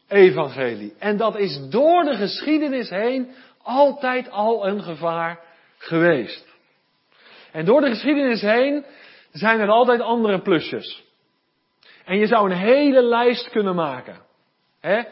evangelie. 0.09 0.95
En 0.99 1.17
dat 1.17 1.39
is 1.39 1.61
door 1.71 2.05
de 2.05 2.15
geschiedenis 2.15 2.91
heen 2.91 3.31
altijd 3.63 4.31
al 4.31 4.67
een 4.67 4.83
gevaar 4.83 5.41
geweest. 5.79 6.47
En 7.53 7.65
door 7.65 7.81
de 7.81 7.89
geschiedenis 7.89 8.41
heen 8.41 8.85
zijn 9.33 9.61
er 9.61 9.69
altijd 9.69 10.01
andere 10.01 10.43
plusjes. 10.43 11.05
En 12.05 12.19
je 12.19 12.27
zou 12.27 12.51
een 12.51 12.57
hele 12.57 13.03
lijst 13.03 13.51
kunnen 13.51 13.75
maken. 13.75 14.21
Hè? 14.81 15.03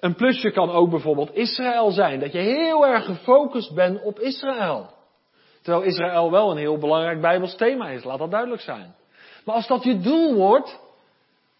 Een 0.00 0.14
plusje 0.14 0.50
kan 0.50 0.70
ook 0.70 0.90
bijvoorbeeld 0.90 1.34
Israël 1.34 1.90
zijn. 1.90 2.20
Dat 2.20 2.32
je 2.32 2.38
heel 2.38 2.86
erg 2.86 3.04
gefocust 3.04 3.74
bent 3.74 4.02
op 4.02 4.20
Israël. 4.20 4.90
Terwijl 5.62 5.84
Israël 5.84 6.30
wel 6.30 6.50
een 6.50 6.56
heel 6.56 6.78
belangrijk 6.78 7.20
Bijbels 7.20 7.56
thema 7.56 7.88
is, 7.88 8.04
laat 8.04 8.18
dat 8.18 8.30
duidelijk 8.30 8.62
zijn. 8.62 8.94
Maar 9.44 9.54
als 9.54 9.66
dat 9.66 9.84
je 9.84 10.00
doel 10.00 10.34
wordt, 10.34 10.80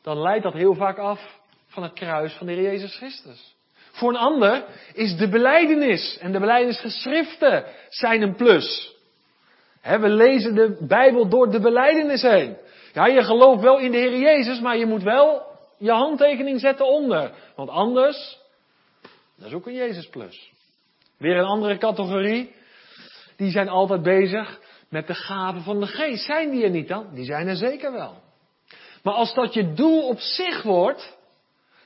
dan 0.03 0.21
leidt 0.21 0.43
dat 0.43 0.53
heel 0.53 0.75
vaak 0.75 0.99
af 0.99 1.39
van 1.67 1.83
het 1.83 1.93
kruis 1.93 2.33
van 2.33 2.47
de 2.47 2.53
Heer 2.53 2.63
Jezus 2.63 2.97
Christus. 2.97 3.55
Voor 3.91 4.09
een 4.09 4.17
ander 4.17 4.65
is 4.93 5.17
de 5.17 5.29
beleidenis 5.29 6.19
en 6.21 6.33
de 6.33 6.39
beleidenisgeschriften 6.41 7.65
zijn 7.89 8.23
een 8.23 8.35
plus. 8.35 8.97
we 9.83 10.09
lezen 10.09 10.55
de 10.55 10.77
Bijbel 10.81 11.29
door 11.29 11.51
de 11.51 11.61
beleidenis 11.61 12.23
heen. 12.23 12.57
Ja, 12.93 13.07
je 13.07 13.23
gelooft 13.23 13.63
wel 13.63 13.79
in 13.79 13.93
de 13.93 13.99
Heer 13.99 14.19
Jezus, 14.19 14.61
maar 14.61 14.77
je 14.77 14.87
moet 14.87 15.03
wel 15.03 15.50
je 15.81 15.91
handtekening 15.91 16.61
zetten 16.61 16.87
onder. 16.87 17.33
Want 17.57 17.71
anders, 17.71 18.39
dat 19.37 19.47
is 19.47 19.55
ook 19.55 19.67
een 19.67 19.75
Jezus 19.75 20.09
plus. 20.09 20.53
Weer 21.19 21.37
een 21.37 21.45
andere 21.45 21.79
categorie. 21.79 22.53
Die 23.37 23.51
zijn 23.51 23.69
altijd 23.69 24.03
bezig 24.03 24.61
met 24.89 25.07
de 25.07 25.15
gaven 25.15 25.63
van 25.63 25.81
de 25.81 25.87
geest. 25.87 26.25
Zijn 26.25 26.51
die 26.51 26.65
er 26.65 26.71
niet 26.71 26.89
dan? 26.89 27.15
Die 27.15 27.25
zijn 27.25 27.49
er 27.49 27.57
zeker 27.57 27.93
wel. 27.93 28.15
Maar 29.03 29.15
als 29.15 29.35
dat 29.35 29.55
je 29.55 29.73
doel 29.73 30.09
op 30.09 30.19
zich 30.19 30.63
wordt, 30.63 31.19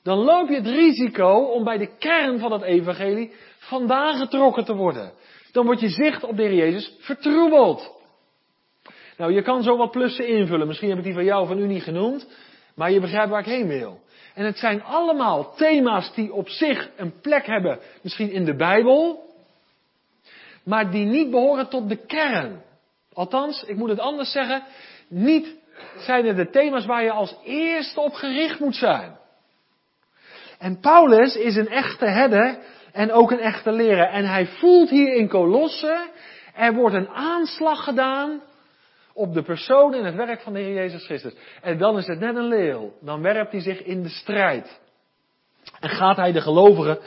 dan 0.02 0.18
loop 0.18 0.48
je 0.48 0.54
het 0.54 0.66
risico 0.66 1.38
om 1.38 1.64
bij 1.64 1.78
de 1.78 1.96
kern 1.98 2.38
van 2.38 2.52
het 2.52 2.62
evangelie 2.62 3.32
vandaan 3.58 4.18
getrokken 4.18 4.64
te 4.64 4.74
worden. 4.74 5.12
Dan 5.52 5.64
wordt 5.64 5.80
je 5.80 5.88
zicht 5.88 6.24
op 6.24 6.36
de 6.36 6.42
Heer 6.42 6.54
Jezus 6.54 6.96
vertroebeld. 6.98 7.92
Nou, 9.16 9.32
je 9.32 9.42
kan 9.42 9.62
zo 9.62 9.76
wat 9.76 9.90
plussen 9.90 10.26
invullen. 10.26 10.66
Misschien 10.66 10.88
heb 10.88 10.98
ik 10.98 11.04
die 11.04 11.14
van 11.14 11.24
jou 11.24 11.42
of 11.42 11.48
van 11.48 11.58
u 11.58 11.66
niet 11.66 11.82
genoemd. 11.82 12.26
Maar 12.74 12.90
je 12.90 13.00
begrijpt 13.00 13.30
waar 13.30 13.40
ik 13.40 13.46
heen 13.46 13.68
wil. 13.68 14.00
En 14.34 14.44
het 14.44 14.58
zijn 14.58 14.82
allemaal 14.82 15.54
thema's 15.54 16.14
die 16.14 16.32
op 16.32 16.48
zich 16.48 16.90
een 16.96 17.20
plek 17.20 17.46
hebben, 17.46 17.78
misschien 18.02 18.30
in 18.30 18.44
de 18.44 18.56
Bijbel, 18.56 19.24
maar 20.64 20.90
die 20.90 21.04
niet 21.04 21.30
behoren 21.30 21.68
tot 21.68 21.88
de 21.88 22.06
kern. 22.06 22.62
Althans, 23.12 23.62
ik 23.62 23.76
moet 23.76 23.88
het 23.88 23.98
anders 23.98 24.32
zeggen, 24.32 24.62
niet 25.08 25.56
zijn 25.98 26.26
er 26.26 26.36
de 26.36 26.50
thema's 26.50 26.86
waar 26.86 27.02
je 27.02 27.10
als 27.10 27.36
eerste 27.44 28.00
op 28.00 28.12
gericht 28.12 28.60
moet 28.60 28.76
zijn. 28.76 29.16
En 30.58 30.80
Paulus 30.80 31.36
is 31.36 31.56
een 31.56 31.68
echte 31.68 32.06
herder 32.06 32.58
en 32.92 33.12
ook 33.12 33.30
een 33.30 33.40
echte 33.40 33.72
leraar. 33.72 34.12
En 34.12 34.24
hij 34.24 34.46
voelt 34.46 34.90
hier 34.90 35.14
in 35.14 35.28
Kolosse, 35.28 36.06
er 36.54 36.74
wordt 36.74 36.94
een 36.94 37.08
aanslag 37.08 37.84
gedaan 37.84 38.40
op 39.14 39.34
de 39.34 39.42
persoon 39.42 39.94
en 39.94 40.04
het 40.04 40.14
werk 40.14 40.40
van 40.40 40.52
de 40.52 40.58
Heer 40.58 40.74
Jezus 40.74 41.04
Christus. 41.04 41.34
En 41.62 41.78
dan 41.78 41.98
is 41.98 42.06
het 42.06 42.20
net 42.20 42.36
een 42.36 42.48
leeuw. 42.48 42.92
Dan 43.00 43.22
werpt 43.22 43.52
hij 43.52 43.60
zich 43.60 43.82
in 43.82 44.02
de 44.02 44.08
strijd. 44.08 44.80
En 45.80 45.88
gaat 45.88 46.16
hij 46.16 46.32
de 46.32 46.40
gelovigen 46.40 46.98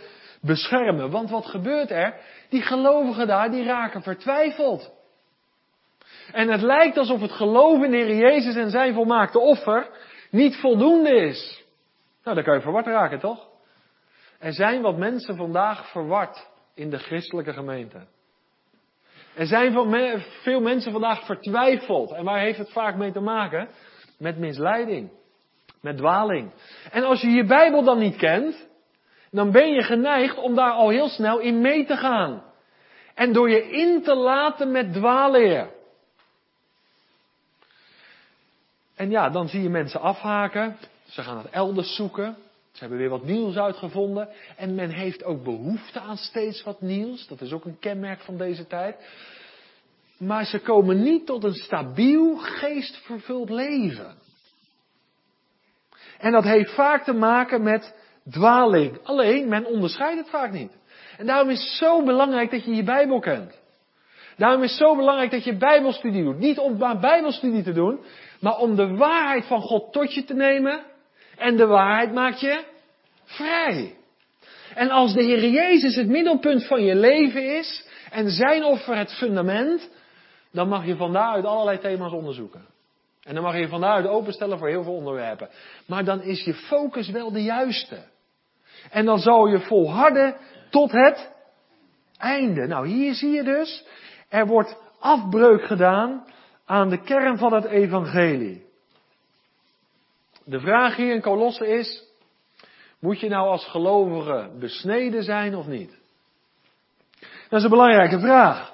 beschermen. 0.42 1.12
Want 1.12 1.30
wat 1.30 1.46
gebeurt 1.46 1.92
er? 1.92 2.16
Die 2.50 2.62
gelovigen 2.62 3.28
daar, 3.28 3.52
die 3.52 3.64
raken 3.64 4.02
vertwijfeld. 4.02 4.96
En 6.32 6.50
het 6.50 6.62
lijkt 6.62 6.98
alsof 6.98 7.22
het 7.22 7.32
geloof 7.32 7.84
in 7.84 7.92
de 7.92 7.98
Heer 7.98 8.16
Jezus 8.16 8.56
en 8.56 8.70
zijn 8.70 8.94
volmaakte 8.94 9.40
offer 9.40 9.90
niet 10.32 10.56
voldoende 10.56 11.16
is. 11.16 11.64
Nou, 12.24 12.36
dan 12.36 12.46
kan 12.46 12.56
je 12.56 12.62
verward 12.62 12.86
raken, 12.86 13.20
toch? 13.20 13.48
Er 14.40 14.54
zijn 14.54 14.82
wat 14.82 14.98
mensen 14.98 15.36
vandaag 15.36 15.92
verward 15.92 16.48
in 16.74 16.90
de 16.90 16.98
christelijke 16.98 17.54
gemeente. 17.54 18.08
Er 19.38 19.46
zijn 19.46 19.72
veel 20.42 20.62
mensen 20.62 20.92
vandaag 20.92 21.26
vertwijfeld. 21.26 22.12
En 22.12 22.24
waar 22.24 22.40
heeft 22.40 22.58
het 22.58 22.72
vaak 22.72 22.96
mee 22.96 23.12
te 23.12 23.20
maken? 23.20 23.70
Met 24.18 24.38
misleiding. 24.38 25.12
Met 25.82 25.98
dwaling. 25.98 26.52
En 26.92 27.04
als 27.04 27.22
je 27.22 27.30
je 27.30 27.46
Bijbel 27.46 27.84
dan 27.84 28.00
niet 28.00 28.16
kent, 28.16 28.68
dan 29.32 29.52
ben 29.52 29.74
je 29.74 29.84
geneigd 29.84 30.38
om 30.38 30.56
daar 30.56 30.72
al 30.72 30.90
heel 30.90 31.08
snel 31.08 31.40
in 31.40 31.62
mee 31.62 31.86
te 31.86 31.98
gaan. 31.98 32.44
En 33.14 33.34
door 33.34 33.50
je 33.50 33.70
in 33.70 34.04
te 34.04 34.16
laten 34.16 34.72
met 34.72 34.94
dwaalleer. 34.94 35.70
En 38.96 39.10
ja, 39.10 39.30
dan 39.30 39.48
zie 39.48 39.62
je 39.62 39.70
mensen 39.70 40.02
afhaken. 40.02 40.78
Ze 41.06 41.22
gaan 41.22 41.38
het 41.38 41.50
elders 41.50 41.96
zoeken. 41.96 42.38
Ze 42.78 42.84
hebben 42.84 43.02
weer 43.02 43.10
wat 43.10 43.24
nieuws 43.24 43.58
uitgevonden. 43.58 44.30
En 44.56 44.76
men 44.76 44.90
heeft 44.90 45.24
ook 45.24 45.44
behoefte 45.44 46.00
aan 46.00 46.18
steeds 46.18 46.64
wat 46.64 46.82
nieuws. 46.82 47.28
Dat 47.28 47.42
is 47.42 47.54
ook 47.54 47.66
een 47.66 47.80
kenmerk 47.80 48.20
van 48.20 48.38
deze 48.38 48.68
tijd. 48.68 48.96
Maar 50.18 50.46
ze 50.46 50.60
komen 50.60 51.02
niet 51.04 51.26
tot 51.26 51.44
een 51.44 51.54
stabiel, 51.54 52.38
geestvervuld 52.38 53.50
leven. 53.50 54.16
En 56.18 56.32
dat 56.32 56.44
heeft 56.44 56.74
vaak 56.74 57.04
te 57.04 57.14
maken 57.14 57.64
met 57.64 57.96
dwaling. 58.30 59.00
Alleen, 59.04 59.50
men 59.50 59.66
onderscheidt 59.66 60.20
het 60.20 60.30
vaak 60.30 60.52
niet. 60.52 60.72
En 61.18 61.26
daarom 61.26 61.50
is 61.50 61.60
het 61.60 61.70
zo 61.70 62.04
belangrijk 62.04 62.52
dat 62.52 62.64
je 62.64 62.76
je 62.76 62.84
Bijbel 62.84 63.20
kent. 63.20 63.60
Daarom 64.36 64.64
is 64.64 64.70
het 64.70 64.80
zo 64.80 64.96
belangrijk 64.96 65.32
dat 65.32 65.44
je 65.44 65.58
Bijbelstudie 65.58 66.24
doet. 66.24 66.38
Niet 66.40 66.58
om 66.58 66.78
maar 66.78 67.00
Bijbelstudie 67.00 67.64
te 67.64 67.74
doen, 67.74 68.00
maar 68.40 68.58
om 68.58 68.76
de 68.76 68.96
waarheid 68.96 69.46
van 69.46 69.62
God 69.62 69.94
tot 69.94 70.14
je 70.14 70.24
te 70.24 70.34
nemen 70.34 70.96
en 71.38 71.56
de 71.58 71.66
waarheid 71.66 72.14
maakt 72.14 72.40
je 72.40 72.64
vrij. 73.24 73.96
En 74.74 74.90
als 74.90 75.14
de 75.14 75.24
Heer 75.24 75.50
Jezus 75.50 75.96
het 75.96 76.08
middelpunt 76.08 76.68
van 76.68 76.84
je 76.84 76.96
leven 76.96 77.58
is 77.58 77.86
en 78.12 78.30
zijn 78.30 78.64
offer 78.64 78.98
het 78.98 79.14
fundament, 79.14 79.90
dan 80.52 80.68
mag 80.68 80.86
je 80.86 80.96
van 80.96 81.14
daaruit 81.14 81.46
allerlei 81.46 81.80
thema's 81.80 82.12
onderzoeken. 82.12 82.66
En 83.24 83.34
dan 83.34 83.44
mag 83.44 83.58
je 83.58 83.68
van 83.68 83.82
daaruit 83.82 84.08
openstellen 84.08 84.58
voor 84.58 84.68
heel 84.68 84.84
veel 84.84 84.94
onderwerpen. 84.94 85.50
Maar 85.86 86.04
dan 86.04 86.22
is 86.22 86.44
je 86.44 86.54
focus 86.54 87.10
wel 87.10 87.32
de 87.32 87.44
juiste. 87.44 88.04
En 88.90 89.06
dan 89.06 89.20
zal 89.20 89.48
je 89.48 89.60
volharden 89.60 90.36
tot 90.70 90.92
het 90.92 91.32
einde. 92.18 92.68
Nou, 92.68 92.88
hier 92.88 93.14
zie 93.14 93.32
je 93.32 93.44
dus, 93.44 93.86
er 94.30 94.48
wordt 94.48 94.78
afbreuk 95.00 95.66
gedaan 95.66 96.26
aan 96.66 96.90
de 96.90 97.02
kern 97.02 97.38
van 97.38 97.54
het 97.54 97.66
evangelie. 97.66 98.67
De 100.50 100.60
vraag 100.60 100.96
hier 100.96 101.14
in 101.14 101.22
Kolosse 101.22 101.68
is, 101.68 102.04
moet 103.00 103.20
je 103.20 103.30
nou 103.30 103.48
als 103.48 103.66
gelovige 103.66 104.50
besneden 104.60 105.24
zijn 105.24 105.56
of 105.56 105.68
niet? 105.68 106.00
Dat 107.20 107.60
is 107.60 107.64
een 107.64 107.70
belangrijke 107.70 108.20
vraag. 108.20 108.74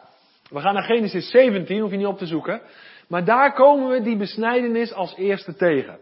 We 0.50 0.60
gaan 0.60 0.74
naar 0.74 0.84
Genesis 0.84 1.30
17, 1.30 1.80
hoef 1.80 1.92
je 1.92 1.98
niet 1.98 2.06
op 2.06 2.18
te 2.18 2.26
zoeken. 2.26 2.62
Maar 3.08 3.26
daar 3.26 3.54
komen 3.54 3.90
we 3.90 4.02
die 4.02 4.18
besnijdenis 4.18 4.94
als 4.94 5.16
eerste 5.16 5.56
tegen. 5.56 6.00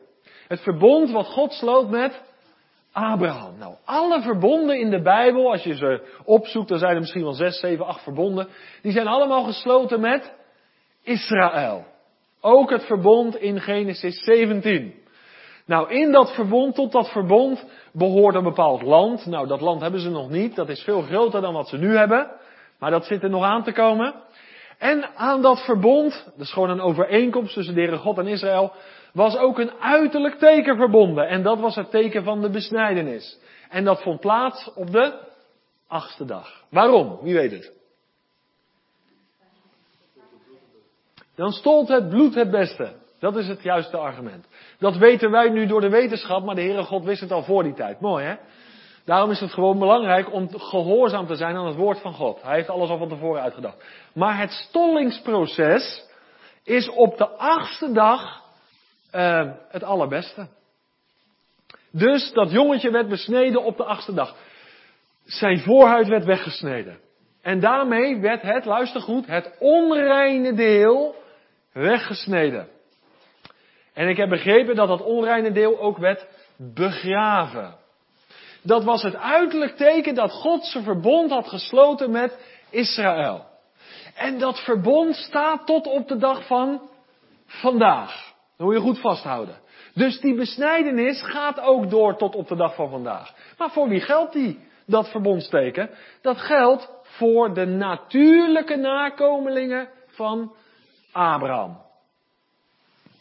Het 0.47 0.59
verbond 0.59 1.11
wat 1.11 1.25
God 1.25 1.53
sloot 1.53 1.89
met 1.89 2.21
Abraham. 2.91 3.57
Nou, 3.57 3.75
alle 3.85 4.21
verbonden 4.21 4.79
in 4.79 4.89
de 4.89 5.01
Bijbel, 5.01 5.51
als 5.51 5.63
je 5.63 5.75
ze 5.75 6.13
opzoekt, 6.25 6.69
dan 6.69 6.79
zijn 6.79 6.93
er 6.93 6.99
misschien 6.99 7.23
wel 7.23 7.33
zes, 7.33 7.59
zeven, 7.59 7.85
acht 7.85 8.03
verbonden. 8.03 8.47
Die 8.81 8.91
zijn 8.91 9.07
allemaal 9.07 9.43
gesloten 9.43 9.99
met 9.99 10.33
Israël. 11.03 11.85
Ook 12.41 12.69
het 12.69 12.85
verbond 12.85 13.35
in 13.35 13.59
Genesis 13.59 14.23
17. 14.23 15.00
Nou, 15.71 15.89
in 15.89 16.11
dat 16.11 16.33
verbond, 16.33 16.75
tot 16.75 16.91
dat 16.91 17.11
verbond, 17.11 17.65
behoort 17.93 18.35
een 18.35 18.43
bepaald 18.43 18.81
land. 18.81 19.25
Nou, 19.25 19.47
dat 19.47 19.61
land 19.61 19.81
hebben 19.81 19.99
ze 19.99 20.09
nog 20.09 20.29
niet. 20.29 20.55
Dat 20.55 20.69
is 20.69 20.81
veel 20.81 21.01
groter 21.01 21.41
dan 21.41 21.53
wat 21.53 21.67
ze 21.67 21.77
nu 21.77 21.97
hebben. 21.97 22.31
Maar 22.79 22.91
dat 22.91 23.05
zit 23.05 23.23
er 23.23 23.29
nog 23.29 23.43
aan 23.43 23.63
te 23.63 23.71
komen. 23.71 24.13
En 24.77 25.15
aan 25.15 25.41
dat 25.41 25.63
verbond, 25.63 26.23
dat 26.25 26.45
is 26.45 26.53
gewoon 26.53 26.69
een 26.69 26.81
overeenkomst 26.81 27.53
tussen 27.53 27.75
de 27.75 27.81
Heere 27.81 27.97
God 27.97 28.17
en 28.17 28.27
Israël, 28.27 28.73
was 29.13 29.37
ook 29.37 29.59
een 29.59 29.71
uiterlijk 29.79 30.35
teken 30.35 30.75
verbonden. 30.75 31.27
En 31.27 31.43
dat 31.43 31.59
was 31.59 31.75
het 31.75 31.91
teken 31.91 32.23
van 32.23 32.41
de 32.41 32.49
besnijdenis. 32.49 33.39
En 33.69 33.83
dat 33.83 34.01
vond 34.01 34.19
plaats 34.19 34.73
op 34.75 34.91
de 34.91 35.19
achtste 35.87 36.25
dag. 36.25 36.63
Waarom? 36.69 37.19
Wie 37.21 37.33
weet 37.33 37.51
het? 37.51 37.71
Dan 41.35 41.51
stolt 41.51 41.87
het 41.87 42.09
bloed 42.09 42.35
het 42.35 42.51
beste. 42.51 43.00
Dat 43.21 43.35
is 43.35 43.47
het 43.47 43.63
juiste 43.63 43.97
argument. 43.97 44.47
Dat 44.79 44.97
weten 44.97 45.31
wij 45.31 45.49
nu 45.49 45.65
door 45.65 45.81
de 45.81 45.89
wetenschap, 45.89 46.43
maar 46.43 46.55
de 46.55 46.61
Heere 46.61 46.83
God 46.83 47.03
wist 47.03 47.21
het 47.21 47.31
al 47.31 47.43
voor 47.43 47.63
die 47.63 47.73
tijd. 47.73 47.99
Mooi 47.99 48.25
hè? 48.25 48.35
Daarom 49.05 49.31
is 49.31 49.39
het 49.39 49.53
gewoon 49.53 49.79
belangrijk 49.79 50.33
om 50.33 50.59
gehoorzaam 50.59 51.27
te 51.27 51.35
zijn 51.35 51.55
aan 51.55 51.65
het 51.65 51.75
woord 51.75 51.99
van 51.99 52.13
God. 52.13 52.41
Hij 52.41 52.55
heeft 52.55 52.69
alles 52.69 52.89
al 52.89 52.97
van 52.97 53.09
tevoren 53.09 53.41
uitgedacht. 53.41 53.83
Maar 54.13 54.39
het 54.39 54.51
stollingsproces 54.51 56.05
is 56.63 56.89
op 56.89 57.17
de 57.17 57.27
achtste 57.27 57.91
dag 57.91 58.41
uh, 59.15 59.51
het 59.69 59.83
allerbeste. 59.83 60.47
Dus 61.91 62.31
dat 62.33 62.51
jongetje 62.51 62.91
werd 62.91 63.09
besneden 63.09 63.63
op 63.63 63.77
de 63.77 63.83
achtste 63.83 64.13
dag. 64.13 64.35
Zijn 65.25 65.59
voorhuid 65.59 66.07
werd 66.07 66.25
weggesneden. 66.25 66.99
En 67.41 67.59
daarmee 67.59 68.19
werd 68.19 68.41
het, 68.41 68.65
luister 68.65 69.01
goed, 69.01 69.27
het 69.27 69.55
onreine 69.59 70.53
deel 70.53 71.15
weggesneden. 71.73 72.67
En 73.93 74.10
ik 74.10 74.17
heb 74.17 74.29
begrepen 74.29 74.75
dat 74.75 74.88
dat 74.88 75.01
onreine 75.01 75.51
deel 75.51 75.79
ook 75.79 75.98
werd 75.98 76.27
begraven. 76.57 77.75
Dat 78.62 78.83
was 78.83 79.03
het 79.03 79.15
uiterlijk 79.15 79.75
teken 79.75 80.15
dat 80.15 80.31
God 80.31 80.65
zijn 80.65 80.83
verbond 80.83 81.31
had 81.31 81.48
gesloten 81.48 82.12
met 82.12 82.38
Israël. 82.69 83.45
En 84.15 84.39
dat 84.39 84.60
verbond 84.60 85.15
staat 85.15 85.65
tot 85.65 85.88
op 85.88 86.07
de 86.07 86.17
dag 86.17 86.48
van 86.48 86.81
vandaag. 87.45 88.33
Dat 88.57 88.67
moet 88.67 88.75
je 88.75 88.81
goed 88.81 89.00
vasthouden. 89.00 89.60
Dus 89.93 90.19
die 90.19 90.36
besnijdenis 90.36 91.21
gaat 91.24 91.60
ook 91.60 91.89
door 91.89 92.17
tot 92.17 92.36
op 92.36 92.48
de 92.48 92.55
dag 92.55 92.75
van 92.75 92.89
vandaag. 92.89 93.33
Maar 93.57 93.69
voor 93.69 93.89
wie 93.89 94.01
geldt 94.01 94.33
die, 94.33 94.60
dat 94.86 95.10
verbondsteken? 95.10 95.89
Dat 96.21 96.38
geldt 96.38 96.89
voor 97.01 97.53
de 97.53 97.65
natuurlijke 97.65 98.75
nakomelingen 98.75 99.89
van 100.07 100.53
Abraham. 101.12 101.90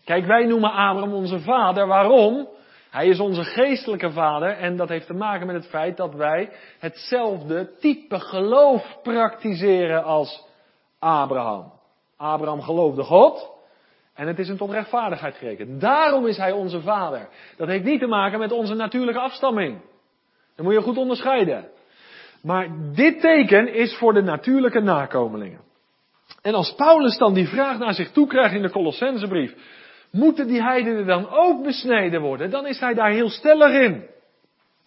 Kijk, 0.05 0.27
wij 0.27 0.47
noemen 0.47 0.73
Abraham 0.73 1.13
onze 1.13 1.41
vader. 1.41 1.87
Waarom? 1.87 2.49
Hij 2.91 3.09
is 3.09 3.21
onze 3.21 3.45
geestelijke 3.45 4.11
vader 4.13 4.51
en 4.51 4.77
dat 4.77 4.89
heeft 4.89 5.07
te 5.07 5.15
maken 5.15 5.47
met 5.47 5.57
het 5.57 5.67
feit 5.67 5.97
dat 5.97 6.15
wij 6.15 6.51
hetzelfde 6.79 7.71
type 7.79 8.21
geloof 8.21 8.99
praktiseren 9.03 10.05
als 10.05 10.47
Abraham. 10.99 11.73
Abraham 12.17 12.63
geloofde 12.63 13.03
God 13.03 13.51
en 14.15 14.27
het 14.27 14.39
is 14.39 14.49
hem 14.49 14.57
tot 14.57 14.71
rechtvaardigheid 14.71 15.37
gerekend. 15.37 15.81
Daarom 15.81 16.27
is 16.27 16.37
hij 16.37 16.53
onze 16.53 16.81
vader. 16.81 17.29
Dat 17.57 17.69
heeft 17.69 17.85
niet 17.85 18.01
te 18.01 18.07
maken 18.07 18.39
met 18.39 18.53
onze 18.53 18.75
natuurlijke 18.75 19.21
afstamming. 19.21 19.81
Dat 20.57 20.65
moet 20.65 20.75
je 20.75 20.83
goed 20.83 20.97
onderscheiden. 20.97 21.69
Maar 22.43 22.69
dit 22.95 23.21
teken 23.21 23.75
is 23.75 23.97
voor 23.97 24.13
de 24.13 24.23
natuurlijke 24.23 24.81
nakomelingen. 24.81 25.61
En 26.43 26.55
als 26.55 26.75
Paulus 26.75 27.19
dan 27.19 27.35
die 27.35 27.49
vraag 27.49 27.79
naar 27.79 27.95
zich 27.95 28.11
toe 28.11 28.27
krijgt 28.27 28.55
in 28.55 28.63
de 28.63 28.71
Colossensebrief, 28.71 29.55
moeten 30.11 30.47
die 30.47 30.63
heidenen 30.63 31.07
dan 31.07 31.31
ook 31.31 31.63
besneden 31.63 32.21
worden? 32.21 32.51
Dan 32.51 32.67
is 32.67 32.81
hij 32.81 32.95
daar 32.95 33.11
heel 33.11 33.31
stellig 33.31 33.73
in. 33.73 34.05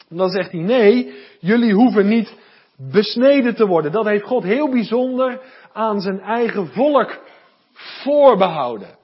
Dan 0.09 0.29
zegt 0.29 0.51
hij, 0.51 0.61
nee, 0.61 1.13
jullie 1.39 1.73
hoeven 1.73 2.07
niet 2.07 2.35
besneden 2.77 3.55
te 3.55 3.67
worden. 3.67 3.91
Dat 3.91 4.05
heeft 4.05 4.25
God 4.25 4.43
heel 4.43 4.69
bijzonder 4.69 5.41
aan 5.73 6.01
zijn 6.01 6.19
eigen 6.19 6.67
volk 6.67 7.19
voorbehouden. 7.73 8.95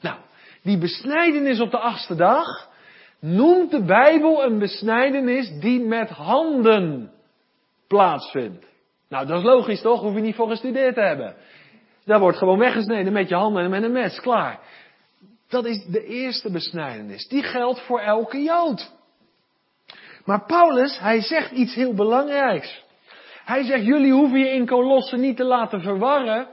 Nou, 0.00 0.16
die 0.62 0.78
besnijdenis 0.78 1.60
op 1.60 1.70
de 1.70 1.78
achtste 1.78 2.14
dag 2.14 2.68
noemt 3.20 3.70
de 3.70 3.84
Bijbel 3.84 4.44
een 4.44 4.58
besnijdenis 4.58 5.52
die 5.60 5.80
met 5.80 6.10
handen 6.10 7.12
plaatsvindt. 7.88 8.66
Nou, 9.08 9.26
dat 9.26 9.38
is 9.38 9.44
logisch 9.44 9.80
toch? 9.80 10.00
Hoef 10.00 10.14
je 10.14 10.20
niet 10.20 10.34
voor 10.34 10.48
gestudeerd 10.48 10.94
te 10.94 11.00
hebben. 11.00 11.34
Daar 12.04 12.20
wordt 12.20 12.38
gewoon 12.38 12.58
weggesneden 12.58 13.12
met 13.12 13.28
je 13.28 13.34
handen 13.34 13.64
en 13.64 13.70
met 13.70 13.82
een 13.82 13.92
mes, 13.92 14.20
klaar. 14.20 14.58
Dat 15.48 15.64
is 15.64 15.84
de 15.84 16.04
eerste 16.04 16.50
besnijdenis. 16.50 17.28
Die 17.28 17.42
geldt 17.42 17.80
voor 17.80 18.00
elke 18.00 18.42
Jood. 18.42 18.92
Maar 20.24 20.44
Paulus, 20.46 20.98
hij 20.98 21.20
zegt 21.20 21.50
iets 21.50 21.74
heel 21.74 21.94
belangrijks. 21.94 22.84
Hij 23.44 23.64
zegt, 23.64 23.84
jullie 23.84 24.12
hoeven 24.12 24.38
je 24.38 24.50
in 24.50 24.66
Kolossen 24.66 25.20
niet 25.20 25.36
te 25.36 25.44
laten 25.44 25.80
verwarren. 25.80 26.48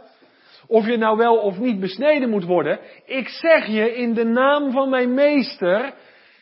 Of 0.67 0.86
je 0.86 0.97
nou 0.97 1.17
wel 1.17 1.38
of 1.38 1.58
niet 1.58 1.80
besneden 1.80 2.30
moet 2.30 2.45
worden. 2.45 2.80
Ik 3.06 3.27
zeg 3.27 3.67
je 3.67 3.95
in 3.95 4.13
de 4.13 4.23
naam 4.23 4.71
van 4.71 4.89
mijn 4.89 5.13
meester. 5.13 5.93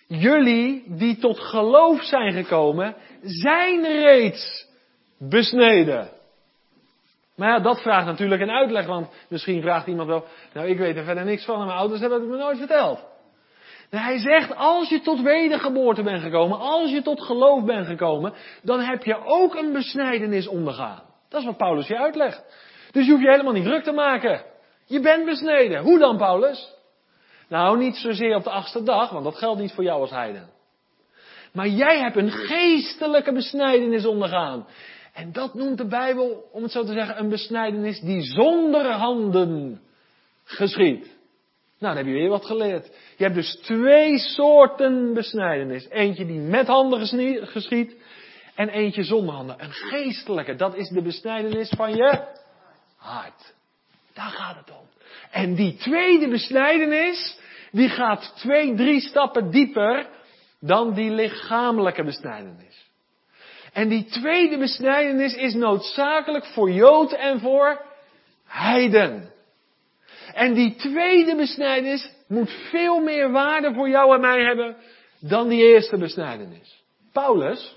Jullie 0.07 0.83
die 0.87 1.17
tot 1.17 1.39
geloof 1.39 2.03
zijn 2.03 2.31
gekomen, 2.31 2.95
zijn 3.21 3.83
reeds 3.83 4.67
besneden. 5.19 6.09
Maar 7.39 7.49
ja, 7.49 7.59
dat 7.59 7.81
vraagt 7.81 8.05
natuurlijk 8.05 8.41
een 8.41 8.51
uitleg, 8.51 8.85
want 8.85 9.07
misschien 9.29 9.61
vraagt 9.61 9.87
iemand 9.87 10.07
wel, 10.07 10.25
nou 10.53 10.67
ik 10.67 10.77
weet 10.77 10.95
er 10.95 11.03
verder 11.03 11.25
niks 11.25 11.45
van 11.45 11.59
en 11.59 11.65
mijn 11.65 11.77
ouders 11.77 11.99
hebben 11.99 12.19
het 12.19 12.29
me 12.29 12.37
nooit 12.37 12.57
verteld. 12.57 13.05
Nou, 13.89 14.03
hij 14.03 14.17
zegt, 14.17 14.55
als 14.55 14.89
je 14.89 15.01
tot 15.01 15.21
wedergeboorte 15.21 16.03
bent 16.03 16.21
gekomen, 16.21 16.59
als 16.59 16.89
je 16.89 17.01
tot 17.01 17.21
geloof 17.21 17.63
bent 17.63 17.87
gekomen, 17.87 18.33
dan 18.61 18.79
heb 18.79 19.03
je 19.03 19.25
ook 19.25 19.55
een 19.55 19.73
besnijdenis 19.73 20.47
ondergaan. 20.47 21.01
Dat 21.29 21.39
is 21.39 21.45
wat 21.45 21.57
Paulus 21.57 21.87
je 21.87 21.97
uitlegt. 21.97 22.43
Dus 22.91 23.05
je 23.05 23.11
hoeft 23.11 23.23
je 23.23 23.29
helemaal 23.29 23.53
niet 23.53 23.63
druk 23.63 23.83
te 23.83 23.91
maken. 23.91 24.41
Je 24.85 24.99
bent 24.99 25.25
besneden. 25.25 25.81
Hoe 25.81 25.99
dan, 25.99 26.17
Paulus? 26.17 26.73
Nou, 27.47 27.77
niet 27.77 27.95
zozeer 27.95 28.35
op 28.35 28.43
de 28.43 28.49
achtste 28.49 28.83
dag, 28.83 29.09
want 29.09 29.23
dat 29.23 29.37
geldt 29.37 29.59
niet 29.59 29.73
voor 29.73 29.83
jou 29.83 30.01
als 30.01 30.11
heiden. 30.11 30.49
Maar 31.53 31.67
jij 31.67 31.99
hebt 31.99 32.15
een 32.15 32.31
geestelijke 32.31 33.33
besnijdenis 33.33 34.05
ondergaan. 34.05 34.67
En 35.19 35.31
dat 35.31 35.53
noemt 35.53 35.77
de 35.77 35.87
Bijbel, 35.87 36.49
om 36.51 36.63
het 36.63 36.71
zo 36.71 36.83
te 36.83 36.93
zeggen, 36.93 37.19
een 37.19 37.29
besnijdenis 37.29 37.99
die 37.99 38.21
zonder 38.21 38.91
handen 38.91 39.81
geschiet. 40.43 41.03
Nou, 41.79 41.95
dan 41.95 41.95
heb 41.95 42.05
je 42.05 42.11
weer 42.11 42.29
wat 42.29 42.45
geleerd. 42.45 42.85
Je 43.17 43.23
hebt 43.23 43.35
dus 43.35 43.59
twee 43.61 44.17
soorten 44.17 45.13
besnijdenis. 45.13 45.89
Eentje 45.89 46.25
die 46.25 46.39
met 46.39 46.67
handen 46.67 47.07
geschiet 47.47 47.95
en 48.55 48.69
eentje 48.69 49.03
zonder 49.03 49.35
handen. 49.35 49.63
Een 49.63 49.71
geestelijke, 49.71 50.55
dat 50.55 50.75
is 50.75 50.89
de 50.89 51.01
besnijdenis 51.01 51.69
van 51.69 51.95
je 51.95 52.25
hart. 52.97 53.53
Daar 54.13 54.31
gaat 54.31 54.55
het 54.55 54.69
om. 54.69 54.85
En 55.31 55.55
die 55.55 55.75
tweede 55.75 56.29
besnijdenis, 56.29 57.37
die 57.71 57.89
gaat 57.89 58.33
twee, 58.35 58.75
drie 58.75 58.99
stappen 58.99 59.51
dieper 59.51 60.09
dan 60.59 60.93
die 60.93 61.11
lichamelijke 61.11 62.03
besnijdenis. 62.03 62.88
En 63.73 63.87
die 63.89 64.05
tweede 64.05 64.57
besnijdenis 64.57 65.35
is 65.35 65.53
noodzakelijk 65.53 66.45
voor 66.45 66.71
Jood 66.71 67.11
en 67.11 67.39
voor 67.39 67.81
Heiden. 68.45 69.31
En 70.33 70.53
die 70.53 70.75
tweede 70.75 71.35
besnijdenis 71.35 72.11
moet 72.27 72.51
veel 72.69 72.99
meer 72.99 73.31
waarde 73.31 73.73
voor 73.73 73.89
jou 73.89 74.15
en 74.15 74.21
mij 74.21 74.43
hebben 74.43 74.75
dan 75.19 75.47
die 75.47 75.73
eerste 75.73 75.97
besnijdenis. 75.97 76.83
Paulus, 77.13 77.75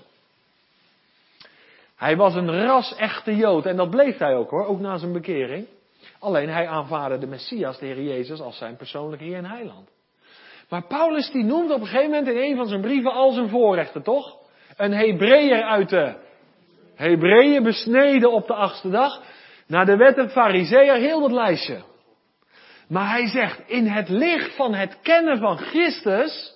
hij 1.95 2.15
was 2.15 2.35
een 2.35 2.61
ras-echte 2.65 3.35
Jood 3.35 3.65
en 3.65 3.75
dat 3.75 3.89
bleef 3.89 4.17
hij 4.17 4.35
ook 4.35 4.49
hoor, 4.49 4.65
ook 4.65 4.79
na 4.79 4.97
zijn 4.97 5.13
bekering. 5.13 5.67
Alleen 6.19 6.49
hij 6.49 6.67
aanvaarde 6.67 7.17
de 7.17 7.27
Messias, 7.27 7.79
de 7.79 7.85
Heer 7.85 8.01
Jezus, 8.01 8.41
als 8.41 8.57
zijn 8.57 8.75
persoonlijke 8.75 9.25
Heer 9.25 9.37
en 9.37 9.45
Heiland. 9.45 9.89
Maar 10.69 10.87
Paulus 10.87 11.31
die 11.31 11.43
noemt 11.43 11.71
op 11.71 11.79
een 11.79 11.87
gegeven 11.87 12.09
moment 12.09 12.27
in 12.27 12.37
een 12.37 12.55
van 12.55 12.67
zijn 12.67 12.81
brieven 12.81 13.11
al 13.11 13.31
zijn 13.31 13.49
voorrechten, 13.49 14.03
toch? 14.03 14.37
Een 14.75 14.93
Hebreeër 14.93 15.63
uit 15.63 15.89
de 15.89 16.15
Hebreeën 16.95 17.63
besneden 17.63 18.31
op 18.31 18.47
de 18.47 18.53
achtste 18.53 18.89
dag. 18.89 19.21
Naar 19.67 19.85
de 19.85 19.97
wet 19.97 20.17
en 20.17 20.29
fariseeën 20.29 21.01
heel 21.01 21.19
dat 21.19 21.31
lijstje. 21.31 21.83
Maar 22.87 23.09
hij 23.09 23.27
zegt, 23.27 23.67
in 23.67 23.87
het 23.87 24.09
licht 24.09 24.55
van 24.55 24.73
het 24.73 24.99
kennen 25.01 25.37
van 25.37 25.57
Christus, 25.57 26.53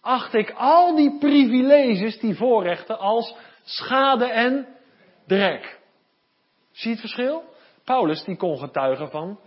acht 0.00 0.34
ik 0.34 0.50
al 0.56 0.96
die 0.96 1.18
privileges, 1.18 2.18
die 2.18 2.34
voorrechten, 2.34 2.98
als 2.98 3.34
schade 3.64 4.24
en 4.24 4.66
drek. 5.26 5.78
Zie 6.72 6.90
je 6.90 6.90
het 6.90 7.00
verschil? 7.00 7.44
Paulus 7.84 8.24
die 8.24 8.36
kon 8.36 8.58
getuigen 8.58 9.10
van 9.10 9.40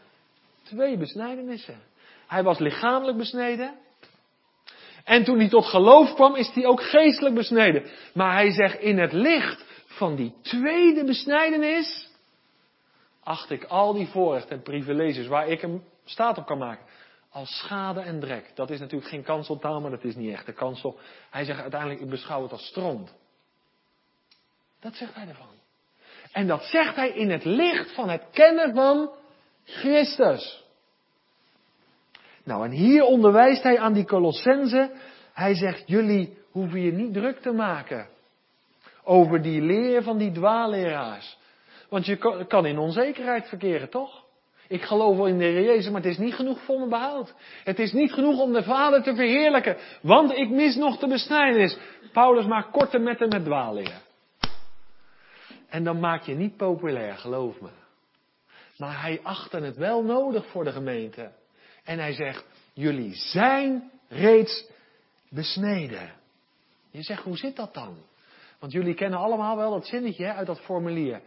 twee 0.63 0.97
besnijdenissen. 0.97 1.79
Hij 2.27 2.43
was 2.43 2.59
lichamelijk 2.59 3.17
besneden. 3.17 3.75
En 5.07 5.23
toen 5.23 5.39
hij 5.39 5.49
tot 5.49 5.65
geloof 5.65 6.13
kwam, 6.13 6.35
is 6.35 6.51
hij 6.53 6.65
ook 6.65 6.81
geestelijk 6.81 7.35
besneden. 7.35 7.85
Maar 8.13 8.33
hij 8.33 8.51
zegt 8.51 8.79
in 8.79 8.99
het 8.99 9.13
licht 9.13 9.65
van 9.85 10.15
die 10.15 10.33
tweede 10.41 11.03
besnijdenis, 11.03 12.09
acht 13.23 13.49
ik 13.51 13.63
al 13.63 13.93
die 13.93 14.07
voorrechten 14.07 14.55
en 14.55 14.61
privileges 14.61 15.27
waar 15.27 15.47
ik 15.47 15.61
hem 15.61 15.83
staat 16.05 16.37
op 16.37 16.45
kan 16.45 16.57
maken. 16.57 16.85
Als 17.29 17.57
schade 17.57 17.99
en 17.99 18.19
drek. 18.19 18.51
Dat 18.55 18.69
is 18.69 18.79
natuurlijk 18.79 19.09
geen 19.09 19.23
kanseltaal, 19.23 19.81
maar 19.81 19.91
dat 19.91 20.03
is 20.03 20.15
niet 20.15 20.33
echt 20.33 20.45
de 20.45 20.53
kansel. 20.53 20.99
Hij 21.29 21.43
zegt 21.43 21.61
uiteindelijk, 21.61 22.01
ik 22.01 22.09
beschouw 22.09 22.41
het 22.41 22.51
als 22.51 22.65
stront. 22.65 23.13
Dat 24.79 24.95
zegt 24.95 25.15
hij 25.15 25.27
ervan. 25.27 25.55
En 26.31 26.47
dat 26.47 26.63
zegt 26.63 26.95
hij 26.95 27.09
in 27.09 27.29
het 27.29 27.43
licht 27.43 27.93
van 27.93 28.09
het 28.09 28.23
kennen 28.31 28.73
van 28.73 29.11
Christus. 29.63 30.65
Nou, 32.47 32.65
en 32.65 32.71
hier 32.71 33.03
onderwijst 33.03 33.63
hij 33.63 33.79
aan 33.79 33.93
die 33.93 34.05
Colossense. 34.05 34.91
Hij 35.33 35.55
zegt, 35.55 35.83
jullie 35.85 36.37
hoeven 36.51 36.81
je 36.81 36.91
niet 36.91 37.13
druk 37.13 37.39
te 37.39 37.51
maken 37.51 38.07
over 39.03 39.41
die 39.41 39.61
leer 39.61 40.03
van 40.03 40.17
die 40.17 40.31
dwaalleraars. 40.31 41.37
Want 41.89 42.05
je 42.05 42.45
kan 42.47 42.65
in 42.65 42.77
onzekerheid 42.77 43.47
verkeren, 43.47 43.89
toch? 43.89 44.25
Ik 44.67 44.81
geloof 44.81 45.17
wel 45.17 45.27
in 45.27 45.37
de 45.37 45.43
Heer 45.43 45.63
Jezus, 45.63 45.91
maar 45.91 46.01
het 46.01 46.11
is 46.11 46.17
niet 46.17 46.33
genoeg 46.33 46.61
voor 46.61 46.77
mijn 46.77 46.89
behoud. 46.89 47.33
Het 47.63 47.79
is 47.79 47.93
niet 47.93 48.13
genoeg 48.13 48.41
om 48.41 48.53
de 48.53 48.63
Vader 48.63 49.03
te 49.03 49.15
verheerlijken, 49.15 49.77
want 50.01 50.31
ik 50.31 50.49
mis 50.49 50.75
nog 50.75 50.97
de 50.97 51.07
besnijdenis. 51.07 51.77
Paulus 52.13 52.45
maakt 52.45 52.71
korte 52.71 52.99
metten 52.99 53.29
met 53.29 53.43
dwaalleer. 53.43 54.01
En 55.69 55.83
dan 55.83 55.99
maak 55.99 56.21
je 56.21 56.35
niet 56.35 56.57
populair, 56.57 57.17
geloof 57.17 57.61
me. 57.61 57.69
Maar 58.77 59.01
hij 59.01 59.19
achtte 59.23 59.57
het 59.57 59.77
wel 59.77 60.03
nodig 60.03 60.45
voor 60.47 60.63
de 60.63 60.71
gemeente. 60.71 61.31
En 61.87 61.99
hij 61.99 62.13
zegt, 62.13 62.45
jullie 62.73 63.15
zijn 63.15 63.91
reeds 64.07 64.65
besneden. 65.29 66.11
Je 66.91 67.01
zegt, 67.01 67.23
hoe 67.23 67.37
zit 67.37 67.55
dat 67.55 67.73
dan? 67.73 67.97
Want 68.59 68.71
jullie 68.71 68.93
kennen 68.93 69.19
allemaal 69.19 69.57
wel 69.57 69.71
dat 69.71 69.87
zinnetje 69.87 70.33
uit 70.33 70.47
dat 70.47 70.61
formulier. 70.61 71.21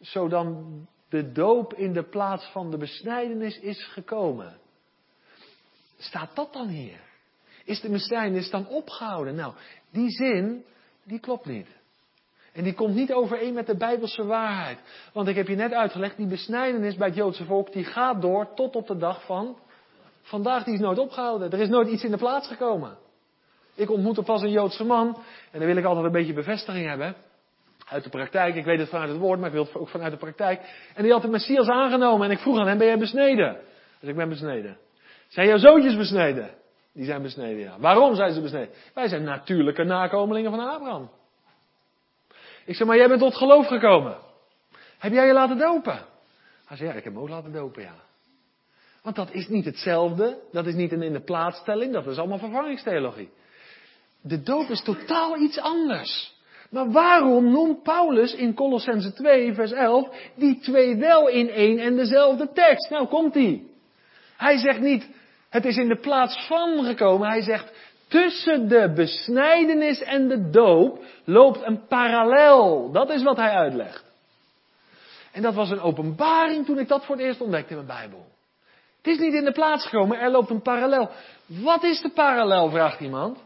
Zo 0.00 0.28
dan 0.28 0.86
de 1.08 1.32
doop 1.32 1.74
in 1.74 1.92
de 1.92 2.02
plaats 2.02 2.44
van 2.44 2.70
de 2.70 2.76
besnijdenis 2.76 3.58
is 3.58 3.84
gekomen. 3.84 4.58
Staat 5.98 6.36
dat 6.36 6.52
dan 6.52 6.68
hier? 6.68 7.00
Is 7.64 7.80
de 7.80 7.90
besnijdenis 7.90 8.50
dan 8.50 8.68
opgehouden? 8.68 9.34
Nou, 9.34 9.54
die 9.90 10.10
zin, 10.10 10.64
die 11.04 11.20
klopt 11.20 11.46
niet. 11.46 11.68
En 12.52 12.64
die 12.64 12.74
komt 12.74 12.94
niet 12.94 13.12
overeen 13.12 13.54
met 13.54 13.66
de 13.66 13.76
Bijbelse 13.76 14.24
waarheid. 14.24 14.78
Want 15.12 15.28
ik 15.28 15.36
heb 15.36 15.48
je 15.48 15.56
net 15.56 15.72
uitgelegd, 15.72 16.16
die 16.16 16.26
besnijdenis 16.26 16.96
bij 16.96 17.06
het 17.06 17.16
Joodse 17.16 17.44
volk, 17.44 17.72
die 17.72 17.84
gaat 17.84 18.22
door 18.22 18.54
tot 18.54 18.76
op 18.76 18.86
de 18.86 18.96
dag 18.96 19.24
van 19.24 19.58
vandaag. 20.24 20.64
Die 20.64 20.74
is 20.74 20.80
nooit 20.80 20.98
opgehouden. 20.98 21.50
Er 21.50 21.60
is 21.60 21.68
nooit 21.68 21.88
iets 21.88 22.04
in 22.04 22.10
de 22.10 22.16
plaats 22.16 22.48
gekomen. 22.48 22.96
Ik 23.74 23.90
ontmoette 23.90 24.22
pas 24.22 24.42
een 24.42 24.50
Joodse 24.50 24.84
man, 24.84 25.06
en 25.50 25.58
dan 25.58 25.66
wil 25.66 25.76
ik 25.76 25.84
altijd 25.84 26.06
een 26.06 26.12
beetje 26.12 26.32
bevestiging 26.32 26.88
hebben. 26.88 27.16
Uit 27.88 28.04
de 28.04 28.10
praktijk, 28.10 28.54
ik 28.54 28.64
weet 28.64 28.78
het 28.78 28.88
vanuit 28.88 29.10
het 29.10 29.18
woord, 29.18 29.38
maar 29.38 29.48
ik 29.48 29.54
wil 29.54 29.64
het 29.64 29.74
ook 29.74 29.88
vanuit 29.88 30.12
de 30.12 30.18
praktijk. 30.18 30.60
En 30.94 31.02
die 31.02 31.12
had 31.12 31.22
de 31.22 31.28
Messias 31.28 31.68
aangenomen 31.68 32.26
en 32.26 32.32
ik 32.32 32.38
vroeg 32.38 32.58
aan 32.58 32.66
hem, 32.66 32.78
ben 32.78 32.86
jij 32.86 32.98
besneden? 32.98 33.60
Dus 34.00 34.08
ik 34.08 34.16
ben 34.16 34.28
besneden. 34.28 34.76
Zijn 35.28 35.46
jouw 35.46 35.58
zoontjes 35.58 35.96
besneden? 35.96 36.50
Die 36.92 37.04
zijn 37.04 37.22
besneden, 37.22 37.58
ja. 37.58 37.78
Waarom 37.78 38.14
zijn 38.14 38.32
ze 38.32 38.40
besneden? 38.40 38.74
Wij 38.94 39.08
zijn 39.08 39.22
natuurlijke 39.22 39.84
nakomelingen 39.84 40.50
van 40.50 40.60
Abraham. 40.60 41.10
Ik 42.64 42.74
zeg, 42.74 42.86
maar 42.86 42.96
jij 42.96 43.08
bent 43.08 43.20
tot 43.20 43.36
geloof 43.36 43.66
gekomen. 43.66 44.16
Heb 44.98 45.12
jij 45.12 45.26
je 45.26 45.32
laten 45.32 45.58
dopen? 45.58 46.04
Hij 46.66 46.76
zei, 46.76 46.88
ja, 46.88 46.94
ik 46.94 47.04
heb 47.04 47.12
me 47.12 47.20
ook 47.20 47.28
laten 47.28 47.52
dopen, 47.52 47.82
ja. 47.82 47.94
Want 49.04 49.16
dat 49.16 49.32
is 49.32 49.48
niet 49.48 49.64
hetzelfde, 49.64 50.38
dat 50.52 50.66
is 50.66 50.74
niet 50.74 50.92
een 50.92 51.02
in 51.02 51.12
de 51.12 51.24
plaatsstelling, 51.24 51.92
dat 51.92 52.06
is 52.06 52.18
allemaal 52.18 52.38
vervangingstheologie. 52.38 53.28
De 54.20 54.42
doop 54.42 54.68
is 54.68 54.82
totaal 54.82 55.36
iets 55.36 55.58
anders. 55.58 56.34
Maar 56.70 56.90
waarom 56.90 57.50
noemt 57.50 57.82
Paulus 57.82 58.34
in 58.34 58.54
Colossense 58.54 59.12
2, 59.12 59.54
vers 59.54 59.72
11, 59.72 60.08
die 60.34 60.58
twee 60.58 60.96
wel 60.96 61.28
in 61.28 61.48
één 61.48 61.78
en 61.78 61.96
dezelfde 61.96 62.52
tekst? 62.52 62.90
Nou, 62.90 63.06
komt 63.06 63.34
ie. 63.34 63.70
Hij 64.36 64.56
zegt 64.56 64.80
niet, 64.80 65.08
het 65.48 65.64
is 65.64 65.76
in 65.76 65.88
de 65.88 66.00
plaats 66.00 66.46
van 66.46 66.84
gekomen. 66.84 67.28
Hij 67.28 67.42
zegt, 67.42 67.72
tussen 68.08 68.68
de 68.68 68.92
besnijdenis 68.94 70.02
en 70.02 70.28
de 70.28 70.50
doop 70.50 71.04
loopt 71.24 71.62
een 71.62 71.86
parallel. 71.86 72.92
Dat 72.92 73.10
is 73.10 73.22
wat 73.22 73.36
hij 73.36 73.50
uitlegt. 73.50 74.04
En 75.32 75.42
dat 75.42 75.54
was 75.54 75.70
een 75.70 75.80
openbaring 75.80 76.66
toen 76.66 76.78
ik 76.78 76.88
dat 76.88 77.04
voor 77.04 77.16
het 77.16 77.24
eerst 77.24 77.40
ontdekte 77.40 77.70
in 77.70 77.84
mijn 77.84 77.98
Bijbel. 77.98 78.32
Het 79.04 79.14
is 79.14 79.18
niet 79.18 79.34
in 79.34 79.44
de 79.44 79.52
plaats 79.52 79.84
gekomen, 79.84 80.18
er 80.18 80.30
loopt 80.30 80.50
een 80.50 80.62
parallel. 80.62 81.10
Wat 81.46 81.82
is 81.82 82.00
de 82.00 82.10
parallel, 82.10 82.70
vraagt 82.70 83.00
iemand. 83.00 83.42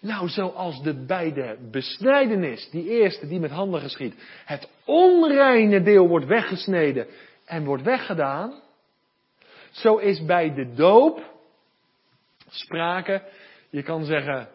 Nou, 0.00 0.28
zoals 0.28 0.82
de 0.82 1.04
beide 1.04 1.58
besnijdenis, 1.70 2.70
die 2.70 2.88
eerste 2.88 3.26
die 3.26 3.40
met 3.40 3.50
handen 3.50 3.80
geschiet, 3.80 4.14
het 4.44 4.68
onreine 4.84 5.82
deel 5.82 6.08
wordt 6.08 6.26
weggesneden 6.26 7.06
en 7.44 7.64
wordt 7.64 7.82
weggedaan, 7.82 8.60
zo 9.70 9.96
is 9.96 10.24
bij 10.24 10.54
de 10.54 10.74
doop 10.74 11.32
sprake, 12.48 13.22
je 13.70 13.82
kan 13.82 14.04
zeggen, 14.04 14.48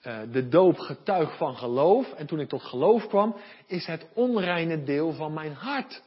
eh, 0.00 0.18
de 0.32 0.48
doop 0.48 0.78
getuig 0.78 1.36
van 1.36 1.56
geloof. 1.56 2.12
En 2.12 2.26
toen 2.26 2.40
ik 2.40 2.48
tot 2.48 2.62
geloof 2.62 3.06
kwam, 3.06 3.36
is 3.66 3.86
het 3.86 4.06
onreine 4.14 4.82
deel 4.82 5.12
van 5.12 5.32
mijn 5.32 5.52
hart 5.52 6.02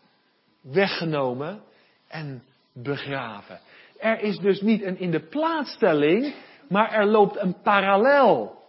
weggenomen 0.62 1.63
en 2.08 2.43
begraven. 2.74 3.60
Er 4.04 4.22
is 4.22 4.38
dus 4.38 4.62
niet 4.62 4.84
een 4.84 5.00
in 5.00 5.12
de 5.12 5.20
plaatsstelling, 5.20 6.34
maar 6.70 6.92
er 6.92 7.06
loopt 7.06 7.38
een 7.38 7.56
parallel. 7.62 8.62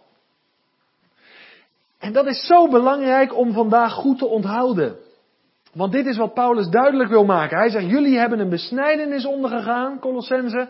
En 1.99 2.13
dat 2.13 2.25
is 2.25 2.45
zo 2.45 2.67
belangrijk 2.69 3.37
om 3.37 3.53
vandaag 3.53 3.93
goed 3.93 4.17
te 4.17 4.25
onthouden. 4.25 4.97
Want 5.73 5.91
dit 5.91 6.05
is 6.05 6.17
wat 6.17 6.33
Paulus 6.33 6.67
duidelijk 6.67 7.09
wil 7.09 7.25
maken. 7.25 7.57
Hij 7.57 7.69
zegt, 7.69 7.89
jullie 7.89 8.17
hebben 8.17 8.39
een 8.39 8.49
besnijdenis 8.49 9.25
ondergegaan, 9.25 9.99
Colossense, 9.99 10.69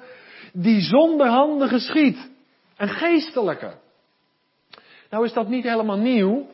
die 0.53 0.81
zonder 0.81 1.27
handen 1.27 1.67
geschiet. 1.67 2.29
Een 2.77 2.89
geestelijke. 2.89 3.73
Nou 5.09 5.25
is 5.25 5.33
dat 5.33 5.47
niet 5.47 5.63
helemaal 5.63 5.97
nieuw. 5.97 6.47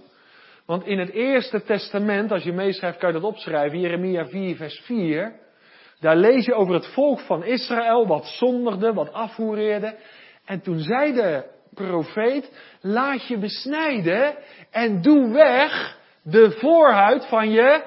Want 0.65 0.85
in 0.85 0.99
het 0.99 1.09
Eerste 1.09 1.63
Testament, 1.63 2.31
als 2.31 2.43
je 2.43 2.53
meeschrijft, 2.53 2.97
kan 2.97 3.13
je 3.13 3.19
dat 3.19 3.31
opschrijven. 3.31 3.79
Jeremia 3.79 4.25
4, 4.25 4.55
vers 4.55 4.79
4. 4.79 5.39
Daar 6.01 6.15
lees 6.15 6.45
je 6.45 6.53
over 6.53 6.73
het 6.73 6.87
volk 6.87 7.19
van 7.19 7.43
Israël, 7.43 8.07
wat 8.07 8.25
zondigde, 8.25 8.93
wat 8.93 9.13
afvoereerde. 9.13 9.95
En 10.45 10.61
toen 10.61 10.79
zei 10.79 11.13
de 11.13 11.45
profeet, 11.73 12.51
laat 12.81 13.27
je 13.27 13.37
besnijden 13.37 14.35
en 14.71 15.01
doe 15.01 15.31
weg 15.31 15.97
de 16.23 16.51
voorhuid 16.51 17.25
van 17.25 17.51
je 17.51 17.83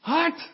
hart. 0.00 0.50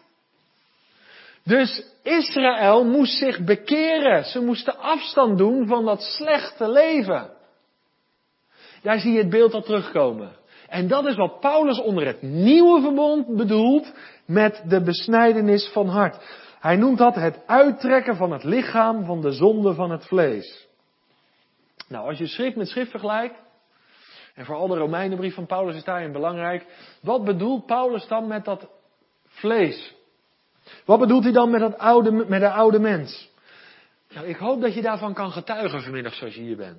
Dus 1.45 1.85
Israël 2.03 2.85
moest 2.85 3.19
zich 3.19 3.45
bekeren. 3.45 4.25
Ze 4.25 4.41
moesten 4.41 4.79
afstand 4.79 5.39
doen 5.39 5.67
van 5.67 5.85
dat 5.85 6.03
slechte 6.03 6.71
leven. 6.71 7.31
Daar 8.83 8.99
zie 8.99 9.13
je 9.13 9.19
het 9.19 9.31
beeld 9.31 9.55
al 9.55 9.63
terugkomen. 9.63 10.37
En 10.73 10.89
dat 10.89 11.07
is 11.07 11.17
wat 11.17 11.41
Paulus 11.41 11.81
onder 11.81 12.07
het 12.07 12.23
nieuwe 12.23 12.81
verbond 12.81 13.37
bedoelt 13.37 13.93
met 14.27 14.63
de 14.69 14.83
besnijdenis 14.83 15.71
van 15.73 15.89
hart. 15.89 16.19
Hij 16.61 16.77
noemt 16.77 16.99
dat 16.99 17.15
het 17.15 17.47
uittrekken 17.47 18.17
van 18.17 18.33
het 18.33 18.45
lichaam 18.45 19.05
van 19.05 19.21
de 19.21 19.33
zonde 19.33 19.75
van 19.75 19.91
het 19.91 20.07
vlees. 20.07 20.67
Nou, 21.89 22.09
als 22.09 22.19
je 22.19 22.27
schrift 22.27 22.57
met 22.57 22.69
schrift 22.69 22.91
vergelijkt, 22.91 23.35
en 24.35 24.45
vooral 24.45 24.67
de 24.67 24.77
Romeinenbrief 24.77 25.35
van 25.35 25.47
Paulus 25.47 25.77
is 25.77 25.85
daarin 25.85 26.13
belangrijk, 26.13 26.67
wat 27.03 27.25
bedoelt 27.25 27.67
Paulus 27.67 28.07
dan 28.07 28.27
met 28.27 28.45
dat 28.45 28.69
vlees? 29.27 29.95
Wat 30.85 30.99
bedoelt 30.99 31.25
hij 31.25 31.33
dan 31.33 31.51
met, 31.51 31.61
dat 31.61 31.79
oude, 31.79 32.11
met 32.11 32.41
de 32.41 32.51
oude 32.51 32.79
mens? 32.79 33.31
Nou, 34.15 34.27
ik 34.27 34.37
hoop 34.37 34.61
dat 34.61 34.75
je 34.75 34.83
daarvan 34.83 35.15
kan 35.15 35.33
getuigen 35.33 35.83
vanmiddag 35.83 36.15
zoals 36.15 36.35
je 36.35 36.41
hier 36.41 36.57
bent. 36.57 36.79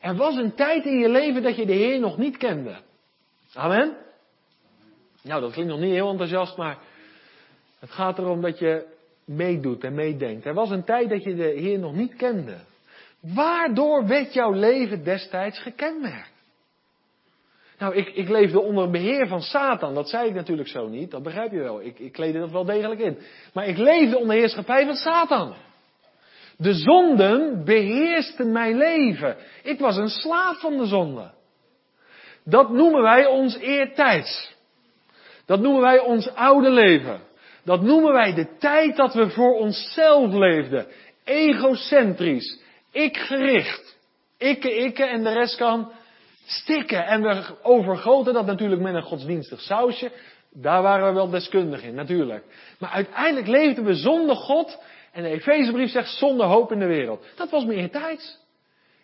Er 0.00 0.16
was 0.16 0.36
een 0.36 0.54
tijd 0.54 0.84
in 0.84 0.98
je 0.98 1.08
leven 1.08 1.42
dat 1.42 1.56
je 1.56 1.66
de 1.66 1.72
Heer 1.72 2.00
nog 2.00 2.18
niet 2.18 2.36
kende. 2.36 2.84
Amen? 3.56 3.96
Nou, 5.22 5.40
dat 5.40 5.52
klinkt 5.52 5.70
nog 5.70 5.80
niet 5.80 5.92
heel 5.92 6.10
enthousiast, 6.10 6.56
maar 6.56 6.78
het 7.78 7.90
gaat 7.90 8.18
erom 8.18 8.40
dat 8.40 8.58
je 8.58 8.86
meedoet 9.24 9.84
en 9.84 9.94
meedenkt. 9.94 10.46
Er 10.46 10.54
was 10.54 10.70
een 10.70 10.84
tijd 10.84 11.08
dat 11.08 11.22
je 11.22 11.34
de 11.34 11.52
Heer 11.56 11.78
nog 11.78 11.94
niet 11.94 12.16
kende. 12.16 12.56
Waardoor 13.20 14.06
werd 14.06 14.32
jouw 14.32 14.52
leven 14.52 15.04
destijds 15.04 15.58
gekenmerkt? 15.58 16.34
Nou, 17.78 17.94
ik, 17.94 18.08
ik 18.08 18.28
leefde 18.28 18.60
onder 18.60 18.90
beheer 18.90 19.28
van 19.28 19.40
Satan. 19.40 19.94
Dat 19.94 20.08
zei 20.08 20.28
ik 20.28 20.34
natuurlijk 20.34 20.68
zo 20.68 20.88
niet. 20.88 21.10
Dat 21.10 21.22
begrijp 21.22 21.52
je 21.52 21.58
wel. 21.58 21.80
Ik, 21.82 21.98
ik 21.98 22.12
kleedde 22.12 22.38
dat 22.38 22.50
wel 22.50 22.64
degelijk 22.64 23.00
in. 23.00 23.18
Maar 23.52 23.66
ik 23.66 23.76
leefde 23.76 24.18
onder 24.18 24.36
heerschappij 24.36 24.86
van 24.86 24.94
Satan. 24.94 25.54
De 26.56 26.74
zonden 26.74 27.64
beheersten 27.64 28.52
mijn 28.52 28.76
leven. 28.76 29.36
Ik 29.62 29.78
was 29.78 29.96
een 29.96 30.08
slaaf 30.08 30.60
van 30.60 30.76
de 30.76 30.86
zonde. 30.86 31.30
Dat 32.48 32.70
noemen 32.70 33.02
wij 33.02 33.26
ons 33.26 33.58
eertijds. 33.58 34.54
Dat 35.46 35.60
noemen 35.60 35.80
wij 35.80 35.98
ons 35.98 36.34
oude 36.34 36.70
leven. 36.70 37.20
Dat 37.64 37.82
noemen 37.82 38.12
wij 38.12 38.34
de 38.34 38.56
tijd 38.58 38.96
dat 38.96 39.14
we 39.14 39.30
voor 39.30 39.54
onszelf 39.54 40.32
leefden. 40.32 40.86
Egocentrisch. 41.24 42.60
Ik 42.92 43.16
gericht. 43.16 43.96
Ikke, 44.38 44.76
ikke 44.76 45.04
en 45.04 45.22
de 45.22 45.32
rest 45.32 45.56
kan 45.56 45.92
stikken. 46.46 47.06
En 47.06 47.22
we 47.22 47.44
overgoten 47.62 48.34
dat 48.34 48.46
natuurlijk 48.46 48.82
met 48.82 48.94
een 48.94 49.02
godsdienstig 49.02 49.60
sausje. 49.60 50.10
Daar 50.52 50.82
waren 50.82 51.06
we 51.06 51.14
wel 51.14 51.30
deskundig 51.30 51.82
in, 51.82 51.94
natuurlijk. 51.94 52.44
Maar 52.78 52.90
uiteindelijk 52.90 53.46
leefden 53.46 53.84
we 53.84 53.94
zonder 53.94 54.36
God. 54.36 54.78
En 55.12 55.22
de 55.22 55.28
Efezebrief 55.28 55.90
zegt 55.90 56.10
zonder 56.10 56.46
hoop 56.46 56.72
in 56.72 56.78
de 56.78 56.86
wereld. 56.86 57.26
Dat 57.34 57.50
was 57.50 57.64
meer 57.64 57.90
tijd. 57.90 58.38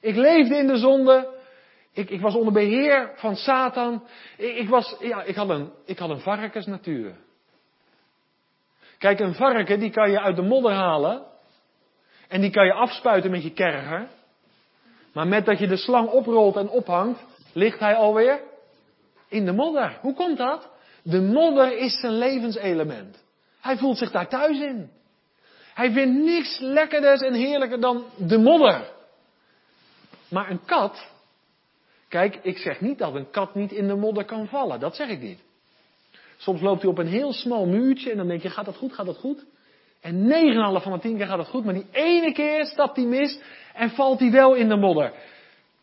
Ik 0.00 0.16
leefde 0.16 0.57
in 0.57 0.66
de 0.66 0.76
zonde. 0.76 1.40
Ik, 1.92 2.11
ik 2.11 2.20
was 2.20 2.35
onder 2.35 2.52
beheer 2.52 3.12
van 3.16 3.37
Satan. 3.37 4.07
Ik, 4.37 4.57
ik, 4.57 4.68
was, 4.68 4.96
ja, 5.00 5.22
ik, 5.22 5.35
had 5.35 5.48
een, 5.48 5.72
ik 5.85 5.98
had 5.98 6.11
een 6.11 6.20
varkensnatuur. 6.20 7.14
Kijk, 8.98 9.20
een 9.20 9.35
varken 9.35 9.81
die 9.81 9.90
kan 9.90 10.11
je 10.11 10.20
uit 10.20 10.37
de 10.37 10.42
modder 10.42 10.72
halen. 10.72 11.22
En 12.28 12.40
die 12.40 12.50
kan 12.50 12.66
je 12.66 12.72
afspuiten 12.72 13.31
met 13.31 13.42
je 13.42 13.52
kerger. 13.52 14.09
Maar 15.12 15.26
met 15.26 15.44
dat 15.44 15.59
je 15.59 15.66
de 15.66 15.76
slang 15.76 16.09
oprolt 16.09 16.57
en 16.57 16.68
ophangt, 16.68 17.24
ligt 17.52 17.78
hij 17.81 17.94
alweer 17.94 18.40
in 19.28 19.44
de 19.44 19.52
modder. 19.52 19.98
Hoe 20.00 20.14
komt 20.14 20.38
dat? 20.38 20.68
De 21.02 21.20
modder 21.20 21.78
is 21.78 22.00
zijn 22.00 22.12
levenselement. 22.12 23.24
Hij 23.61 23.76
voelt 23.76 23.98
zich 23.98 24.11
daar 24.11 24.28
thuis 24.28 24.61
in. 24.61 24.90
Hij 25.74 25.92
vindt 25.92 26.24
niks 26.24 26.59
lekkerders 26.59 27.20
en 27.20 27.35
heerlijker 27.35 27.81
dan 27.81 28.05
de 28.16 28.38
modder. 28.38 28.90
Maar 30.28 30.50
een 30.50 30.64
kat, 30.64 31.12
kijk, 32.12 32.38
ik 32.42 32.59
zeg 32.59 32.81
niet 32.81 32.98
dat 32.98 33.14
een 33.14 33.31
kat 33.31 33.55
niet 33.55 33.72
in 33.72 33.87
de 33.87 33.94
modder 33.94 34.25
kan 34.25 34.46
vallen. 34.46 34.81
Dat 34.81 34.96
zeg 34.96 35.09
ik 35.09 35.20
niet. 35.20 35.38
Soms 36.37 36.61
loopt 36.61 36.83
hij 36.83 36.90
op 36.90 36.98
een 36.98 37.07
heel 37.07 37.33
smal 37.33 37.66
muurtje 37.66 38.11
en 38.11 38.16
dan 38.16 38.29
denk 38.29 38.42
je, 38.42 38.51
gaat 38.51 38.64
dat 38.64 38.77
goed, 38.77 38.92
gaat 38.92 39.07
dat 39.07 39.16
goed? 39.16 39.44
En 40.01 40.14
9,5 40.79 40.83
van 40.83 40.92
de 40.92 40.98
10 40.98 41.16
keer 41.16 41.27
gaat 41.27 41.38
het 41.38 41.48
goed, 41.48 41.64
maar 41.64 41.75
die 41.75 41.87
ene 41.92 42.33
keer 42.33 42.66
stapt 42.66 42.96
hij 42.96 43.05
mis 43.05 43.40
en 43.75 43.90
valt 43.90 44.20
hij 44.20 44.31
wel 44.31 44.55
in 44.55 44.68
de 44.68 44.77
modder. 44.77 45.12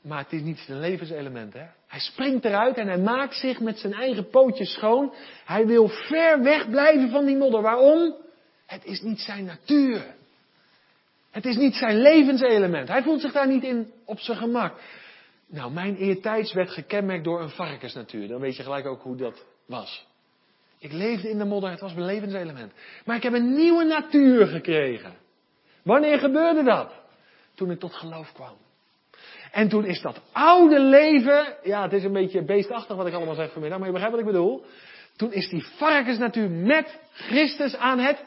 Maar 0.02 0.24
het 0.24 0.32
is 0.32 0.42
niet 0.42 0.58
zijn 0.58 0.80
levenselement, 0.80 1.54
hè. 1.54 1.66
Hij 1.88 2.00
springt 2.00 2.46
eruit 2.46 2.78
en 2.78 2.88
hij 2.88 2.98
maakt 2.98 3.36
zich 3.36 3.60
met 3.60 3.80
zijn 3.80 3.94
eigen 3.94 4.30
pootjes 4.30 4.74
schoon. 4.74 5.14
Hij 5.46 5.66
wil 5.66 5.88
ver 5.88 6.44
weg 6.44 6.70
blijven 6.70 7.10
van 7.10 7.26
die 7.26 7.38
modder. 7.38 7.62
Waarom? 7.62 8.16
Het 8.66 8.86
is 8.86 9.02
niet 9.02 9.20
zijn 9.20 9.46
natuur. 9.46 10.06
Het 11.32 11.46
is 11.46 11.56
niet 11.56 11.76
zijn 11.76 12.02
levenselement. 12.02 12.88
Hij 12.88 13.04
voelt 13.04 13.22
zich 13.22 13.32
daar 13.32 13.48
niet 13.48 13.64
in 13.64 13.92
op 14.06 14.20
zijn 14.20 14.38
gemak. 14.38 14.74
Nou, 15.52 15.72
mijn 15.72 15.96
eertijds 15.96 16.54
werd 16.54 16.70
gekenmerkt 16.70 17.24
door 17.24 17.42
een 17.42 17.50
varkensnatuur. 17.50 18.28
Dan 18.28 18.40
weet 18.40 18.56
je 18.56 18.64
gelijk 18.64 18.86
ook 18.86 19.02
hoe 19.02 19.16
dat 19.16 19.46
was. 19.66 20.08
Ik 20.80 20.92
leefde 20.92 21.30
in 21.30 21.38
de 21.38 21.46
modder, 21.46 21.70
het 21.70 21.80
was 21.80 21.94
mijn 21.94 22.06
levenselement. 22.06 22.74
Maar 23.06 23.16
ik 23.16 23.24
heb 23.24 23.34
een 23.34 23.56
nieuwe 23.56 23.84
natuur 23.84 24.48
gekregen. 24.48 25.18
Wanneer 25.84 26.20
gebeurde 26.20 26.64
dat? 26.64 26.94
Toen 27.56 27.72
ik 27.72 27.80
tot 27.80 27.94
geloof 27.94 28.32
kwam. 28.34 28.58
En 29.52 29.70
toen 29.70 29.86
is 29.86 30.02
dat 30.02 30.22
oude 30.32 30.80
leven, 30.80 31.56
ja, 31.64 31.82
het 31.82 31.94
is 31.94 32.04
een 32.04 32.14
beetje 32.14 32.46
beestachtig 32.46 32.96
wat 32.96 33.08
ik 33.08 33.14
allemaal 33.14 33.36
zeg 33.36 33.52
vanmiddag, 33.52 33.80
maar 33.80 33.88
je 33.88 33.94
begrijpt 33.94 34.18
wat 34.18 34.26
ik 34.28 34.32
bedoel. 34.34 34.66
Toen 35.16 35.34
is 35.34 35.50
die 35.50 35.66
varkensnatuur 35.66 36.50
met 36.50 37.00
Christus 37.12 37.76
aan 37.76 38.00
het 38.00 38.24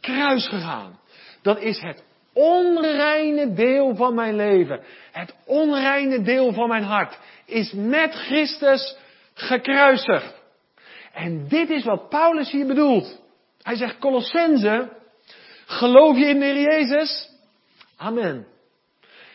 kruis 0.00 0.48
gegaan. 0.48 1.00
Dat 1.42 1.60
is 1.60 1.80
het 1.80 2.04
onreine 2.38 3.52
deel 3.54 3.94
van 3.94 4.14
mijn 4.14 4.36
leven. 4.36 4.80
Het 5.12 5.34
onreine 5.44 6.22
deel 6.22 6.52
van 6.52 6.68
mijn 6.68 6.82
hart 6.82 7.18
is 7.44 7.72
met 7.72 8.14
Christus 8.14 8.96
gekruisigd. 9.34 10.34
En 11.12 11.48
dit 11.48 11.70
is 11.70 11.84
wat 11.84 12.08
Paulus 12.08 12.50
hier 12.50 12.66
bedoelt. 12.66 13.20
Hij 13.62 13.76
zegt, 13.76 13.98
Colossense, 13.98 14.88
geloof 15.66 16.16
je 16.16 16.24
in 16.26 16.40
de 16.40 16.60
Jezus? 16.60 17.30
Amen. 17.96 18.46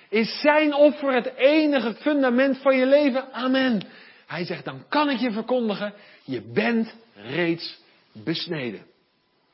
Is 0.09 0.39
zijn 0.41 0.73
offer 0.73 1.13
het 1.13 1.33
enige 1.35 1.93
fundament 1.93 2.57
van 2.57 2.77
je 2.77 2.85
leven? 2.85 3.33
Amen. 3.33 3.81
Hij 4.27 4.45
zegt, 4.45 4.65
dan 4.65 4.85
kan 4.89 5.09
ik 5.09 5.19
je 5.19 5.31
verkondigen, 5.31 5.93
je 6.23 6.41
bent 6.41 6.95
reeds 7.13 7.79
besneden. 8.11 8.85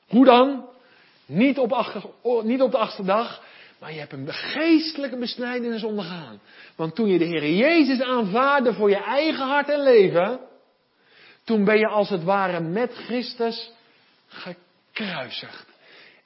Hoe 0.07 0.25
dan? 0.25 0.69
Niet 1.29 1.59
op, 1.59 2.03
niet 2.43 2.61
op 2.61 2.71
de 2.71 2.77
achtste 2.77 3.03
dag, 3.03 3.43
maar 3.79 3.93
je 3.93 3.99
hebt 3.99 4.13
een 4.13 4.33
geestelijke 4.33 5.17
besnijdenis 5.17 5.83
ondergaan. 5.83 6.39
Want 6.75 6.95
toen 6.95 7.07
je 7.07 7.17
de 7.17 7.25
Heer 7.25 7.49
Jezus 7.49 8.01
aanvaarde 8.01 8.73
voor 8.73 8.89
je 8.89 9.03
eigen 9.03 9.47
hart 9.47 9.69
en 9.69 9.83
leven, 9.83 10.39
toen 11.43 11.63
ben 11.63 11.79
je 11.79 11.87
als 11.87 12.09
het 12.09 12.23
ware 12.23 12.59
met 12.59 12.93
Christus 12.93 13.71
gekruisigd. 14.27 15.67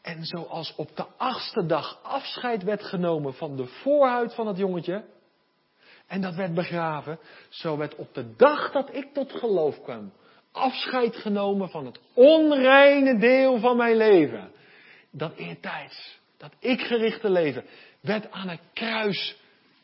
En 0.01 0.25
zoals 0.25 0.73
op 0.75 0.95
de 0.95 1.05
achtste 1.17 1.65
dag 1.65 1.99
afscheid 2.03 2.63
werd 2.63 2.83
genomen 2.83 3.33
van 3.33 3.55
de 3.55 3.65
voorhuid 3.65 4.33
van 4.33 4.47
het 4.47 4.57
jongetje, 4.57 5.03
en 6.07 6.21
dat 6.21 6.35
werd 6.35 6.53
begraven, 6.53 7.19
zo 7.49 7.77
werd 7.77 7.95
op 7.95 8.13
de 8.13 8.35
dag 8.35 8.71
dat 8.71 8.95
ik 8.95 9.13
tot 9.13 9.31
geloof 9.31 9.81
kwam, 9.81 10.11
afscheid 10.51 11.15
genomen 11.15 11.69
van 11.69 11.85
het 11.85 11.99
onreine 12.13 13.19
deel 13.19 13.59
van 13.59 13.77
mijn 13.77 13.97
leven. 13.97 14.51
Dat 15.15 15.35
eertijds, 15.35 16.19
dat 16.37 16.51
ik 16.59 16.81
gerichte 16.81 17.29
leven, 17.29 17.63
werd 18.01 18.31
aan 18.31 18.49
het 18.49 18.61
kruis 18.73 19.35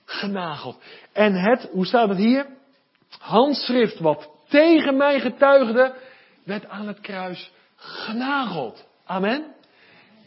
genageld. 0.06 0.82
En 1.12 1.34
het, 1.34 1.70
hoe 1.72 1.86
staat 1.86 2.10
het 2.10 2.18
hier? 2.18 2.46
Handschrift 3.20 4.00
wat 4.00 4.30
tegen 4.48 4.98
mij 4.98 5.20
getuigde, 5.20 5.96
werd 6.44 6.68
aan 6.68 6.88
het 6.88 7.00
kruis 7.00 7.52
genageld. 7.76 8.88
Amen. 9.06 9.54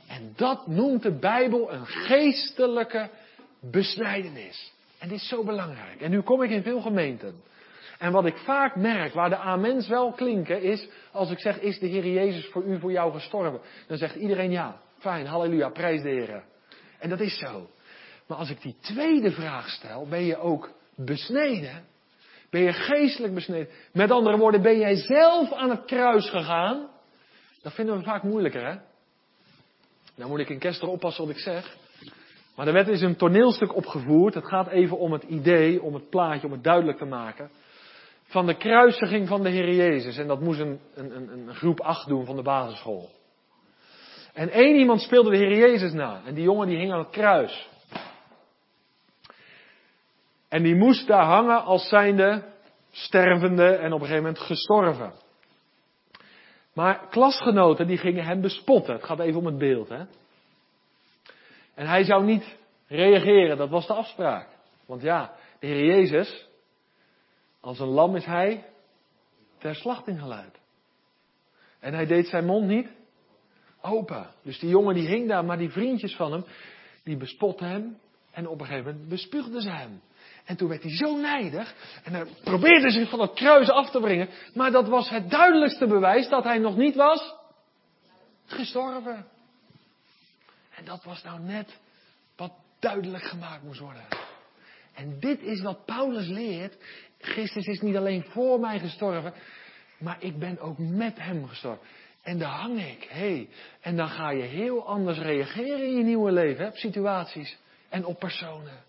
En 0.08 0.32
dat 0.36 0.66
noemt 0.66 1.02
de 1.02 1.18
Bijbel 1.18 1.72
een 1.72 1.86
geestelijke 1.86 3.10
besnijdenis. 3.60 4.72
En 4.98 5.08
dit 5.08 5.20
is 5.20 5.28
zo 5.28 5.44
belangrijk. 5.44 6.00
En 6.00 6.10
nu 6.10 6.20
kom 6.20 6.42
ik 6.42 6.50
in 6.50 6.62
veel 6.62 6.80
gemeenten. 6.80 7.42
En 7.98 8.12
wat 8.12 8.26
ik 8.26 8.36
vaak 8.36 8.76
merk, 8.76 9.14
waar 9.14 9.28
de 9.28 9.36
amens 9.36 9.88
wel 9.88 10.12
klinken, 10.12 10.62
is 10.62 10.88
als 11.12 11.30
ik 11.30 11.38
zeg, 11.38 11.60
is 11.60 11.78
de 11.78 11.86
Heer 11.86 12.06
Jezus 12.06 12.46
voor 12.46 12.64
u, 12.64 12.78
voor 12.78 12.92
jou 12.92 13.12
gestorven? 13.12 13.60
Dan 13.86 13.96
zegt 13.96 14.14
iedereen 14.14 14.50
ja. 14.50 14.80
Fijn, 15.02 15.26
halleluja, 15.26 15.68
prijs 15.68 16.02
de. 16.02 16.42
En 16.98 17.08
dat 17.08 17.20
is 17.20 17.38
zo. 17.38 17.70
Maar 18.26 18.38
als 18.38 18.50
ik 18.50 18.62
die 18.62 18.76
tweede 18.80 19.30
vraag 19.30 19.68
stel, 19.68 20.06
ben 20.08 20.24
je 20.24 20.36
ook 20.36 20.70
besneden? 20.96 21.84
Ben 22.50 22.60
je 22.60 22.72
geestelijk 22.72 23.34
besneden? 23.34 23.68
Met 23.92 24.10
andere 24.10 24.36
woorden, 24.36 24.62
ben 24.62 24.78
jij 24.78 24.96
zelf 24.96 25.52
aan 25.52 25.70
het 25.70 25.84
kruis 25.84 26.30
gegaan? 26.30 26.88
Dat 27.62 27.74
vinden 27.74 27.96
we 27.96 28.02
vaak 28.02 28.22
moeilijker, 28.22 28.66
hè? 28.66 28.76
Nou 30.14 30.30
moet 30.30 30.40
ik 30.40 30.48
in 30.48 30.58
Kester 30.58 30.88
oppassen 30.88 31.26
wat 31.26 31.34
ik 31.34 31.40
zeg. 31.40 31.76
Maar 32.56 32.66
er 32.66 32.72
werd 32.72 32.88
eens 32.88 33.00
een 33.00 33.16
toneelstuk 33.16 33.74
opgevoerd. 33.74 34.34
Het 34.34 34.46
gaat 34.46 34.68
even 34.68 34.98
om 34.98 35.12
het 35.12 35.22
idee, 35.22 35.82
om 35.82 35.94
het 35.94 36.10
plaatje, 36.10 36.46
om 36.46 36.52
het 36.52 36.64
duidelijk 36.64 36.98
te 36.98 37.04
maken. 37.04 37.50
Van 38.22 38.46
de 38.46 38.56
kruisiging 38.56 39.28
van 39.28 39.42
de 39.42 39.48
Heer 39.48 39.74
Jezus. 39.74 40.16
En 40.16 40.26
dat 40.26 40.40
moest 40.40 40.60
een, 40.60 40.80
een, 40.94 41.28
een 41.32 41.54
groep 41.54 41.80
8 41.80 42.08
doen 42.08 42.24
van 42.24 42.36
de 42.36 42.42
basisschool. 42.42 43.10
En 44.32 44.50
één 44.50 44.76
iemand 44.76 45.00
speelde 45.00 45.30
de 45.30 45.36
Heer 45.36 45.56
Jezus 45.56 45.92
na. 45.92 46.22
En 46.24 46.34
die 46.34 46.44
jongen 46.44 46.68
die 46.68 46.78
hing 46.78 46.92
aan 46.92 46.98
het 46.98 47.10
kruis. 47.10 47.68
En 50.48 50.62
die 50.62 50.74
moest 50.74 51.06
daar 51.06 51.24
hangen 51.24 51.64
als 51.64 51.88
zijnde 51.88 52.44
stervende 52.90 53.68
en 53.68 53.92
op 53.92 54.00
een 54.00 54.06
gegeven 54.06 54.24
moment 54.24 54.38
gestorven. 54.38 55.12
Maar 56.72 57.08
klasgenoten 57.08 57.86
die 57.86 57.98
gingen 57.98 58.24
hem 58.24 58.40
bespotten. 58.40 58.94
Het 58.94 59.04
gaat 59.04 59.20
even 59.20 59.38
om 59.38 59.46
het 59.46 59.58
beeld. 59.58 59.88
Hè? 59.88 60.04
En 61.74 61.86
hij 61.86 62.04
zou 62.04 62.24
niet 62.24 62.56
reageren, 62.86 63.56
dat 63.56 63.68
was 63.68 63.86
de 63.86 63.94
afspraak. 63.94 64.48
Want 64.86 65.02
ja, 65.02 65.34
de 65.58 65.66
Heer 65.66 65.84
Jezus, 65.84 66.48
als 67.60 67.78
een 67.78 67.88
lam 67.88 68.16
is 68.16 68.24
hij 68.24 68.64
ter 69.58 69.74
slachting 69.74 70.20
geleid. 70.20 70.60
En 71.80 71.94
hij 71.94 72.06
deed 72.06 72.26
zijn 72.26 72.44
mond 72.44 72.66
niet 72.66 72.90
open. 73.82 74.30
Dus 74.42 74.58
die 74.58 74.68
jongen 74.68 74.94
die 74.94 75.08
hing 75.08 75.28
daar, 75.28 75.44
maar 75.44 75.58
die 75.58 75.70
vriendjes 75.70 76.16
van 76.16 76.32
hem, 76.32 76.44
die 77.04 77.16
bespotten 77.16 77.66
hem. 77.66 77.98
En 78.30 78.48
op 78.48 78.60
een 78.60 78.66
gegeven 78.66 78.92
moment 78.92 79.08
bespuugden 79.08 79.62
ze 79.62 79.70
hem. 79.70 80.00
En 80.44 80.56
toen 80.56 80.68
werd 80.68 80.82
hij 80.82 80.96
zo 80.96 81.16
nijdig. 81.16 81.74
En 82.04 82.12
hij 82.12 82.26
probeerde 82.44 82.90
zich 82.90 83.10
van 83.10 83.20
het 83.20 83.32
kruis 83.32 83.70
af 83.70 83.90
te 83.90 84.00
brengen. 84.00 84.28
Maar 84.54 84.70
dat 84.70 84.88
was 84.88 85.08
het 85.08 85.30
duidelijkste 85.30 85.86
bewijs 85.86 86.28
dat 86.28 86.44
hij 86.44 86.58
nog 86.58 86.76
niet 86.76 86.94
was 86.94 87.34
gestorven. 88.46 89.26
En 90.74 90.84
dat 90.84 91.04
was 91.04 91.22
nou 91.22 91.40
net 91.40 91.78
wat 92.36 92.52
duidelijk 92.78 93.24
gemaakt 93.24 93.62
moest 93.62 93.80
worden. 93.80 94.04
En 94.94 95.20
dit 95.20 95.42
is 95.42 95.62
wat 95.62 95.84
Paulus 95.84 96.26
leert. 96.26 96.76
Christus 97.18 97.66
is 97.66 97.80
niet 97.80 97.96
alleen 97.96 98.24
voor 98.24 98.60
mij 98.60 98.78
gestorven, 98.78 99.34
maar 99.98 100.16
ik 100.18 100.38
ben 100.38 100.58
ook 100.58 100.78
met 100.78 101.18
hem 101.18 101.48
gestorven. 101.48 101.86
En 102.22 102.38
daar 102.38 102.50
hang 102.50 102.86
ik. 102.86 103.06
Hey. 103.08 103.48
En 103.80 103.96
dan 103.96 104.08
ga 104.08 104.30
je 104.30 104.42
heel 104.42 104.86
anders 104.86 105.18
reageren 105.18 105.86
in 105.86 105.96
je 105.96 106.02
nieuwe 106.02 106.32
leven, 106.32 106.66
op 106.66 106.76
situaties 106.76 107.56
en 107.88 108.04
op 108.04 108.18
personen. 108.18 108.84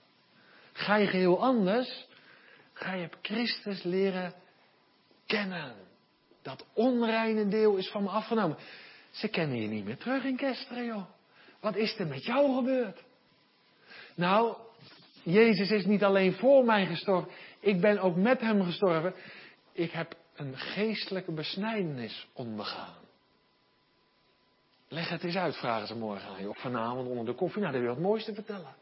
Ga 0.74 0.96
je 0.96 1.08
heel 1.08 1.42
anders, 1.42 2.08
ga 2.74 2.94
je 2.94 3.10
Christus 3.22 3.84
leren 3.84 4.34
kennen. 5.26 5.76
Dat 6.42 6.66
onreine 6.74 7.48
deel 7.48 7.76
is 7.76 7.90
van 7.90 8.04
me 8.04 8.10
afgenomen. 8.10 8.58
Ze 9.12 9.28
kennen 9.28 9.62
je 9.62 9.68
niet 9.68 9.86
meer 9.86 9.98
terug 9.98 10.24
in 10.24 10.36
Kesteren, 10.36 10.86
joh. 10.86 11.06
Wat 11.60 11.76
is 11.76 12.00
er 12.00 12.08
met 12.08 12.26
jou 12.26 12.56
gebeurd? 12.56 13.04
Nou, 14.16 14.56
Jezus 15.24 15.72
is 15.72 15.86
niet 15.86 16.04
alleen 16.04 16.34
voor 16.34 16.66
mij 16.66 16.86
gestorven, 16.86 17.32
ik 17.60 17.82
ben 17.82 18.00
ook 18.00 18.16
met 18.16 18.40
hem 18.40 18.64
gestorven. 18.64 19.14
Ik 19.72 19.92
heb 19.92 20.16
een 20.36 20.58
geestelijke 20.58 21.32
besnijdenis 21.32 22.28
ondergaan. 22.34 23.03
Leg 24.94 25.10
het 25.10 25.24
eens 25.24 25.38
uit, 25.38 25.56
vragen 25.56 25.88
ze 25.88 25.96
morgen 25.96 26.30
aan 26.30 26.42
je. 26.42 26.50
Of 26.50 26.60
vanavond 26.60 27.08
onder 27.08 27.26
de 27.26 27.34
koffie. 27.34 27.62
Nou, 27.62 27.74
dan 27.74 27.82
heb 27.82 27.92
je 27.92 27.96
wat 27.96 28.08
moois 28.10 28.26
te 28.26 28.34
vertellen. 28.34 28.76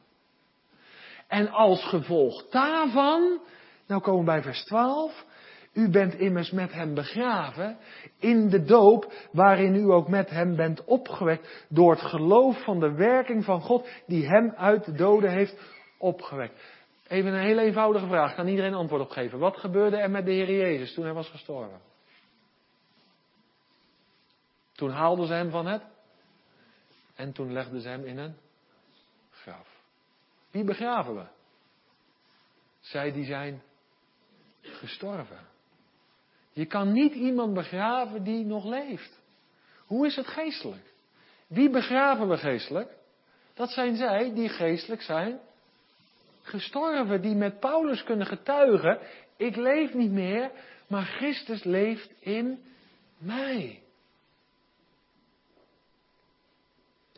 En 1.28 1.50
als 1.50 1.86
gevolg 1.86 2.50
daarvan, 2.50 3.40
nou 3.88 4.02
komen 4.02 4.20
we 4.20 4.26
bij 4.26 4.42
vers 4.42 4.64
12. 4.66 5.26
U 5.74 5.90
bent 5.90 6.14
immers 6.14 6.52
met 6.52 6.74
hem 6.74 6.94
begraven 6.94 7.78
in 8.20 8.50
de 8.50 8.64
doop 8.64 9.14
waarin 9.32 9.76
u 9.76 9.92
ook 9.92 10.08
met 10.08 10.30
hem 10.30 10.56
bent 10.56 10.84
opgewekt 10.84 11.66
door 11.70 11.92
het 11.92 12.02
geloof 12.02 12.64
van 12.64 12.80
de 12.80 12.92
werking 12.94 13.46
van 13.46 13.62
God 13.62 13.88
die 14.08 14.28
hem 14.28 14.54
uit 14.56 14.86
de 14.86 14.94
doden 14.94 15.32
heeft 15.32 15.58
opgewekt. 15.98 16.62
Even 17.08 17.34
een 17.34 17.46
heel 17.46 17.60
eenvoudige 17.60 18.08
vraag, 18.08 18.36
kan 18.36 18.48
iedereen 18.48 18.74
antwoord 18.74 19.02
op 19.02 19.10
geven. 19.10 19.40
Wat 19.40 19.58
gebeurde 19.58 19.98
er 19.98 20.12
met 20.12 20.26
de 20.26 20.32
Heer 20.32 20.52
Jezus 20.52 20.94
toen 20.94 21.04
hij 21.04 21.14
was 21.14 21.30
gestorven? 21.30 21.80
Toen 24.72 24.90
haalden 24.90 25.28
ze 25.28 25.34
hem 25.34 25.50
van 25.50 25.66
het 25.66 25.82
en 27.16 27.32
toen 27.32 27.54
legden 27.54 27.82
ze 27.82 27.88
hem 27.88 28.06
in 28.06 28.18
een 28.18 28.36
graf. 29.30 29.68
Wie 30.52 30.64
begraven 30.64 31.16
we? 31.16 31.26
Zij 32.80 33.12
die 33.12 33.26
zijn 33.26 33.62
gestorven. 34.62 35.48
Je 36.52 36.66
kan 36.66 36.92
niet 36.92 37.14
iemand 37.14 37.54
begraven 37.54 38.24
die 38.24 38.46
nog 38.46 38.66
leeft. 38.66 39.20
Hoe 39.86 40.06
is 40.06 40.16
het 40.16 40.28
geestelijk? 40.28 40.94
Wie 41.48 41.70
begraven 41.70 42.30
we 42.30 42.38
geestelijk? 42.38 42.92
Dat 43.54 43.70
zijn 43.70 43.96
zij 43.96 44.34
die 44.34 44.50
geestelijk 44.50 45.02
zijn 45.02 45.40
gestorven, 46.42 47.22
die 47.22 47.36
met 47.36 47.60
Paulus 47.60 48.04
kunnen 48.04 48.28
getuigen, 48.28 49.00
ik 49.38 49.56
leef 49.56 49.94
niet 49.94 50.12
meer, 50.12 50.52
maar 50.88 51.06
Christus 51.06 51.64
leeft 51.64 52.10
in 52.20 52.64
mij. 53.18 53.82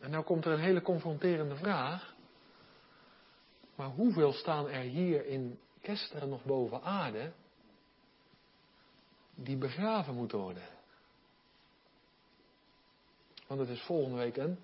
En 0.04 0.12
nou 0.12 0.24
komt 0.24 0.46
er 0.46 0.52
een 0.52 0.60
hele 0.60 0.82
confronterende 0.82 1.56
vraag. 1.56 2.14
Maar 3.76 3.88
hoeveel 3.88 4.34
staan 4.34 4.70
er 4.70 4.82
hier 4.82 5.26
in 5.26 5.60
Kesteren 5.82 6.30
nog 6.30 6.44
boven 6.44 6.82
aarde 6.82 7.32
die 9.36 9.58
begraven 9.58 10.16
moeten 10.16 10.38
worden? 10.38 10.64
Want 13.48 13.60
het 13.60 13.70
is 13.70 13.82
volgende 13.82 14.18
week 14.18 14.38
een 14.38 14.60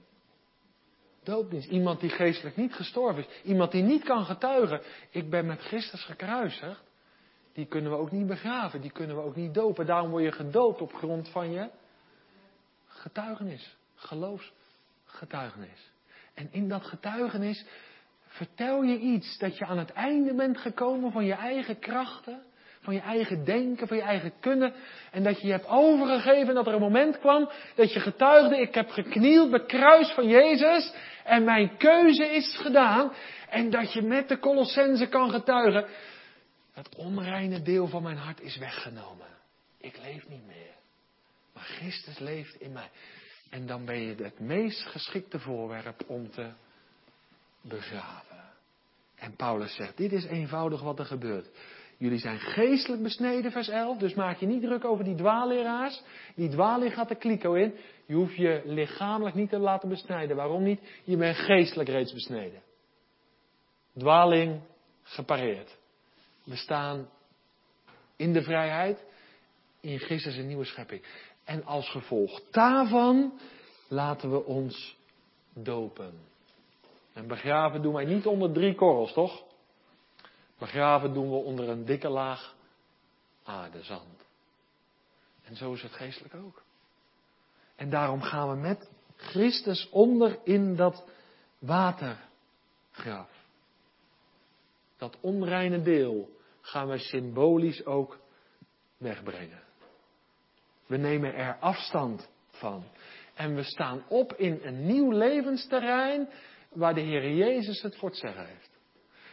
dooddienst. 1.23 1.69
Iemand 1.69 1.99
die 1.99 2.09
geestelijk 2.09 2.55
niet 2.55 2.73
gestorven 2.73 3.27
is. 3.27 3.41
Iemand 3.43 3.71
die 3.71 3.83
niet 3.83 4.03
kan 4.03 4.25
getuigen. 4.25 4.81
Ik 5.09 5.29
ben 5.29 5.45
met 5.45 5.61
Christus 5.61 6.03
gekruisigd. 6.03 6.83
Die 7.53 7.65
kunnen 7.65 7.91
we 7.91 7.97
ook 7.97 8.11
niet 8.11 8.27
begraven. 8.27 8.81
Die 8.81 8.91
kunnen 8.91 9.15
we 9.15 9.21
ook 9.21 9.35
niet 9.35 9.53
dopen. 9.53 9.85
Daarom 9.85 10.09
word 10.09 10.23
je 10.23 10.31
gedoopt 10.31 10.81
op 10.81 10.93
grond 10.93 11.29
van 11.29 11.51
je 11.51 11.69
getuigenis. 12.85 13.77
Geloofsgetuigenis. 15.09 15.91
En 16.33 16.47
in 16.51 16.69
dat 16.69 16.83
getuigenis 16.83 17.65
vertel 18.27 18.83
je 18.83 18.99
iets. 18.99 19.37
Dat 19.37 19.57
je 19.57 19.65
aan 19.65 19.77
het 19.77 19.91
einde 19.91 20.35
bent 20.35 20.57
gekomen 20.57 21.11
van 21.11 21.25
je 21.25 21.33
eigen 21.33 21.79
krachten 21.79 22.47
van 22.81 22.93
je 22.93 22.99
eigen 22.99 23.45
denken, 23.45 23.87
van 23.87 23.97
je 23.97 24.03
eigen 24.03 24.33
kunnen. 24.39 24.73
En 25.11 25.23
dat 25.23 25.41
je 25.41 25.47
je 25.47 25.53
hebt 25.53 25.67
overgegeven 25.67 26.47
en 26.47 26.53
dat 26.53 26.67
er 26.67 26.73
een 26.73 26.79
moment 26.79 27.19
kwam 27.19 27.51
dat 27.75 27.93
je 27.93 27.99
getuigde, 27.99 28.61
ik 28.61 28.75
heb 28.75 28.89
geknield 28.89 29.49
bij 29.49 29.59
het 29.59 29.67
kruis 29.67 30.11
van 30.11 30.27
Jezus 30.27 30.93
en 31.23 31.43
mijn 31.43 31.77
keuze 31.77 32.25
is 32.25 32.57
gedaan. 32.57 33.13
En 33.49 33.69
dat 33.69 33.93
je 33.93 34.01
met 34.01 34.29
de 34.29 34.39
Colossense 34.39 35.07
kan 35.07 35.31
getuigen, 35.31 35.85
dat 36.73 36.95
onreine 36.95 37.61
deel 37.61 37.87
van 37.87 38.03
mijn 38.03 38.17
hart 38.17 38.41
is 38.41 38.57
weggenomen. 38.57 39.27
Ik 39.77 39.97
leef 40.03 40.27
niet 40.27 40.45
meer. 40.45 40.73
Maar 41.53 41.63
Christus 41.63 42.19
leeft 42.19 42.61
in 42.61 42.71
mij. 42.71 42.89
En 43.49 43.65
dan 43.67 43.85
ben 43.85 43.99
je 43.99 44.15
het 44.23 44.39
meest 44.39 44.85
geschikte 44.85 45.39
voorwerp 45.39 46.03
om 46.07 46.31
te 46.31 46.49
begraven. 47.61 48.43
En 49.15 49.35
Paulus 49.35 49.75
zegt, 49.75 49.97
dit 49.97 50.11
is 50.11 50.25
eenvoudig 50.25 50.81
wat 50.81 50.99
er 50.99 51.05
gebeurt. 51.05 51.49
Jullie 51.97 52.19
zijn 52.19 52.39
geestelijk 52.39 53.03
besneden, 53.03 53.51
vers 53.51 53.67
11. 53.67 53.97
Dus 53.97 54.13
maak 54.13 54.37
je 54.37 54.45
niet 54.45 54.61
druk 54.61 54.85
over 54.85 55.03
die 55.03 55.15
dwaalleraars. 55.15 56.01
Die 56.35 56.49
dwaaling 56.49 56.93
gaat 56.93 57.07
de 57.09 57.15
kliko 57.15 57.53
in. 57.53 57.75
Je 58.05 58.13
hoeft 58.13 58.35
je 58.35 58.61
lichamelijk 58.65 59.35
niet 59.35 59.49
te 59.49 59.57
laten 59.57 59.89
besnijden. 59.89 60.35
Waarom 60.35 60.63
niet? 60.63 60.81
Je 61.03 61.17
bent 61.17 61.37
geestelijk 61.37 61.89
reeds 61.89 62.13
besneden. 62.13 62.61
Dwaling 63.97 64.61
gepareerd. 65.03 65.77
We 66.43 66.55
staan 66.55 67.09
in 68.15 68.33
de 68.33 68.41
vrijheid. 68.41 69.03
In 69.79 69.99
Christus 69.99 70.35
een 70.35 70.47
nieuwe 70.47 70.65
schepping. 70.65 71.01
En 71.49 71.65
als 71.65 71.89
gevolg 71.89 72.41
daarvan 72.51 73.39
laten 73.87 74.31
we 74.31 74.43
ons 74.43 74.97
dopen. 75.53 76.13
En 77.13 77.27
begraven 77.27 77.81
doen 77.81 77.93
wij 77.93 78.05
niet 78.05 78.25
onder 78.25 78.51
drie 78.51 78.75
korrels, 78.75 79.13
toch? 79.13 79.43
Begraven 80.57 81.13
doen 81.13 81.29
we 81.29 81.35
onder 81.35 81.69
een 81.69 81.85
dikke 81.85 82.09
laag 82.09 82.55
aardezand. 83.43 84.25
En 85.43 85.55
zo 85.55 85.73
is 85.73 85.81
het 85.81 85.91
geestelijk 85.91 86.35
ook. 86.35 86.63
En 87.75 87.89
daarom 87.89 88.21
gaan 88.21 88.49
we 88.49 88.55
met 88.55 88.89
Christus 89.15 89.89
onder 89.89 90.39
in 90.43 90.75
dat 90.75 91.03
watergraf. 91.59 93.29
Dat 94.97 95.17
onreine 95.21 95.81
deel 95.81 96.29
gaan 96.61 96.87
we 96.87 96.97
symbolisch 96.97 97.85
ook 97.85 98.19
wegbrengen. 98.97 99.67
We 100.89 100.97
nemen 100.97 101.33
er 101.33 101.57
afstand 101.59 102.29
van. 102.51 102.83
En 103.33 103.55
we 103.55 103.63
staan 103.63 104.03
op 104.07 104.33
in 104.33 104.59
een 104.63 104.85
nieuw 104.85 105.11
levensterrein 105.11 106.29
waar 106.69 106.93
de 106.93 107.01
Heer 107.01 107.31
Jezus 107.31 107.81
het 107.81 107.95
voor 107.97 108.09
het 108.09 108.17
zeggen 108.17 108.45
heeft. 108.45 108.69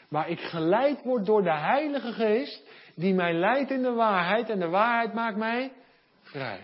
Waar 0.08 0.28
ik 0.28 0.40
geleid 0.40 1.02
word 1.02 1.26
door 1.26 1.42
de 1.42 1.56
Heilige 1.56 2.12
Geest, 2.12 2.62
die 2.94 3.14
mij 3.14 3.34
leidt 3.34 3.70
in 3.70 3.82
de 3.82 3.92
waarheid 3.92 4.50
en 4.50 4.58
de 4.58 4.68
waarheid 4.68 5.14
maakt 5.14 5.36
mij 5.36 5.72
vrij. 6.22 6.60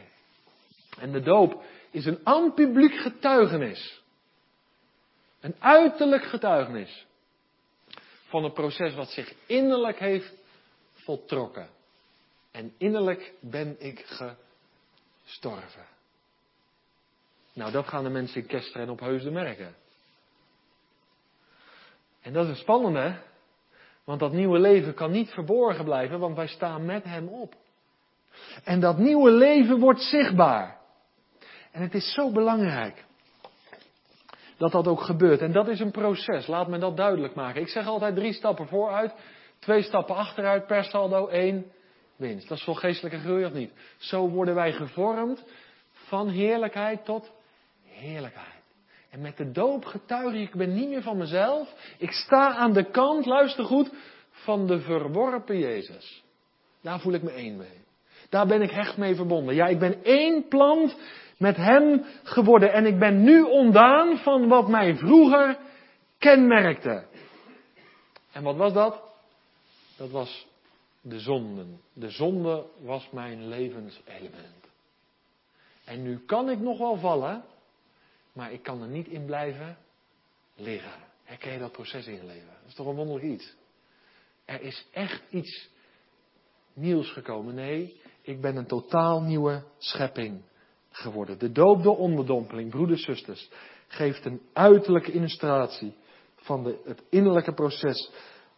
En 0.99 1.13
de 1.13 1.21
doop 1.21 1.63
is 1.91 2.07
een 2.07 2.21
aan-publiek 2.25 2.95
getuigenis. 2.95 4.03
Een 5.41 5.55
uiterlijk 5.59 6.25
getuigenis. 6.25 7.07
Van 8.25 8.45
een 8.45 8.53
proces 8.53 8.95
wat 8.95 9.11
zich 9.11 9.35
innerlijk 9.47 9.99
heeft 9.99 10.33
voltrokken. 10.95 11.69
En 12.51 12.75
innerlijk 12.79 13.33
ben 13.41 13.77
ik 13.79 14.07
gestorven. 15.33 15.87
Nou, 17.55 17.73
dat 17.73 17.89
gaan 17.89 18.05
de 18.05 18.11
mensen 18.11 18.41
in 18.41 18.47
Kesteren 18.47 18.89
op 18.89 19.01
Heusden 19.01 19.33
merken. 19.33 19.75
En 22.23 22.33
dat 22.33 22.45
is 22.45 22.51
het 22.51 22.59
spannende, 22.59 23.17
want 24.05 24.21
dat 24.21 24.33
nieuwe 24.33 24.59
leven 24.59 24.95
kan 24.95 25.11
niet 25.11 25.31
verborgen 25.31 25.85
blijven, 25.85 26.19
want 26.19 26.37
wij 26.37 26.47
staan 26.47 26.85
met 26.85 27.05
Hem 27.05 27.29
op. 27.29 27.55
En 28.65 28.81
dat 28.81 28.99
nieuwe 28.99 29.31
leven 29.31 29.79
wordt 29.79 30.01
zichtbaar. 30.01 30.79
En 31.71 31.83
het 31.83 31.95
is 31.95 32.13
zo 32.13 32.33
belangrijk 32.33 33.05
dat 34.57 34.73
dat 34.73 34.87
ook 34.87 35.01
gebeurt. 35.01 35.41
En 35.41 35.53
dat 35.53 35.69
is 35.69 35.81
een 35.81 35.91
proces, 35.91 36.47
laat 36.47 36.69
me 36.69 36.79
dat 36.79 36.97
duidelijk 36.97 37.35
maken. 37.35 37.61
Ik 37.61 37.69
zeg 37.69 37.87
altijd 37.87 38.15
drie 38.15 38.33
stappen 38.33 38.69
vooruit, 38.69 39.15
twee 39.59 39.83
stappen 39.83 40.15
achteruit, 40.15 40.67
per 40.67 40.85
saldo 40.85 41.27
één 41.27 41.73
winst. 42.23 42.49
Dat 42.49 42.59
is 42.59 42.65
voor 42.65 42.77
geestelijke 42.77 43.19
groei 43.19 43.45
of 43.45 43.53
niet? 43.53 43.73
Zo 43.97 44.29
worden 44.29 44.55
wij 44.55 44.73
gevormd 44.73 45.45
van 45.93 46.29
heerlijkheid 46.29 47.05
tot 47.05 47.31
heerlijkheid. 47.87 48.63
En 49.11 49.21
met 49.21 49.37
de 49.37 49.51
doop 49.51 49.85
getuig 49.85 50.35
ik, 50.35 50.49
ik 50.49 50.55
ben 50.55 50.75
niet 50.75 50.89
meer 50.89 51.03
van 51.03 51.17
mezelf. 51.17 51.75
Ik 51.99 52.11
sta 52.11 52.55
aan 52.55 52.73
de 52.73 52.91
kant, 52.91 53.27
luister 53.27 53.65
goed, 53.65 53.91
van 54.31 54.67
de 54.67 54.81
verworpen 54.81 55.59
Jezus. 55.59 56.23
Daar 56.81 57.01
voel 57.01 57.13
ik 57.13 57.23
me 57.23 57.31
één 57.31 57.57
mee. 57.57 57.81
Daar 58.29 58.47
ben 58.47 58.63
ik 58.63 58.71
hecht 58.71 58.97
mee 58.97 59.15
verbonden. 59.15 59.55
Ja, 59.55 59.67
ik 59.67 59.79
ben 59.79 60.05
één 60.05 60.49
plant 60.49 60.97
met 61.39 61.57
Hem 61.57 62.05
geworden. 62.23 62.73
En 62.73 62.87
ik 62.87 62.99
ben 62.99 63.23
nu 63.23 63.43
ondaan 63.43 64.19
van 64.19 64.49
wat 64.49 64.69
mij 64.69 64.97
vroeger 64.97 65.59
kenmerkte. 66.19 67.05
En 68.33 68.43
wat 68.43 68.57
was 68.57 68.73
dat? 68.73 69.11
dat 70.03 70.11
was 70.11 70.47
de 71.03 71.21
zonden. 71.21 71.81
De 71.93 72.11
zonde 72.11 72.67
was 72.81 73.11
mijn 73.11 73.49
levenselement. 73.49 74.67
En 75.85 76.03
nu 76.03 76.19
kan 76.19 76.51
ik 76.51 76.59
nog 76.59 76.79
wel 76.79 76.97
vallen, 76.97 77.45
maar 78.33 78.53
ik 78.53 78.63
kan 78.63 78.83
er 78.83 78.89
niet 78.89 79.09
in 79.09 79.25
blijven 79.25 79.77
liggen. 80.55 81.11
Herken 81.25 81.53
je 81.53 81.59
dat 81.59 81.73
proces 81.73 82.07
in 82.07 82.15
je 82.15 82.25
leven? 82.25 82.49
Dat 82.61 82.69
is 82.69 82.75
toch 82.75 82.87
een 82.87 82.95
wonderlijk 82.95 83.27
iets. 83.27 83.55
Er 84.45 84.61
is 84.61 84.87
echt 84.93 85.23
iets 85.31 85.69
nieuws 86.73 87.13
gekomen. 87.13 87.55
Nee, 87.55 88.01
ik 88.23 88.41
ben 88.41 88.57
een 88.57 88.67
totaal 88.67 89.23
nieuwe 89.23 89.63
schepping 89.79 90.43
geworden. 90.91 91.39
De 91.39 91.53
doop 91.53 91.83
door 91.83 91.97
onderdompeling, 91.97 92.71
broeders, 92.71 93.05
zusters, 93.05 93.51
geeft 93.87 94.25
een 94.25 94.41
uiterlijke 94.53 95.13
illustratie 95.13 95.95
van 96.37 96.65
de, 96.65 96.81
het 96.85 97.03
innerlijke 97.09 97.55
proces 97.55 98.11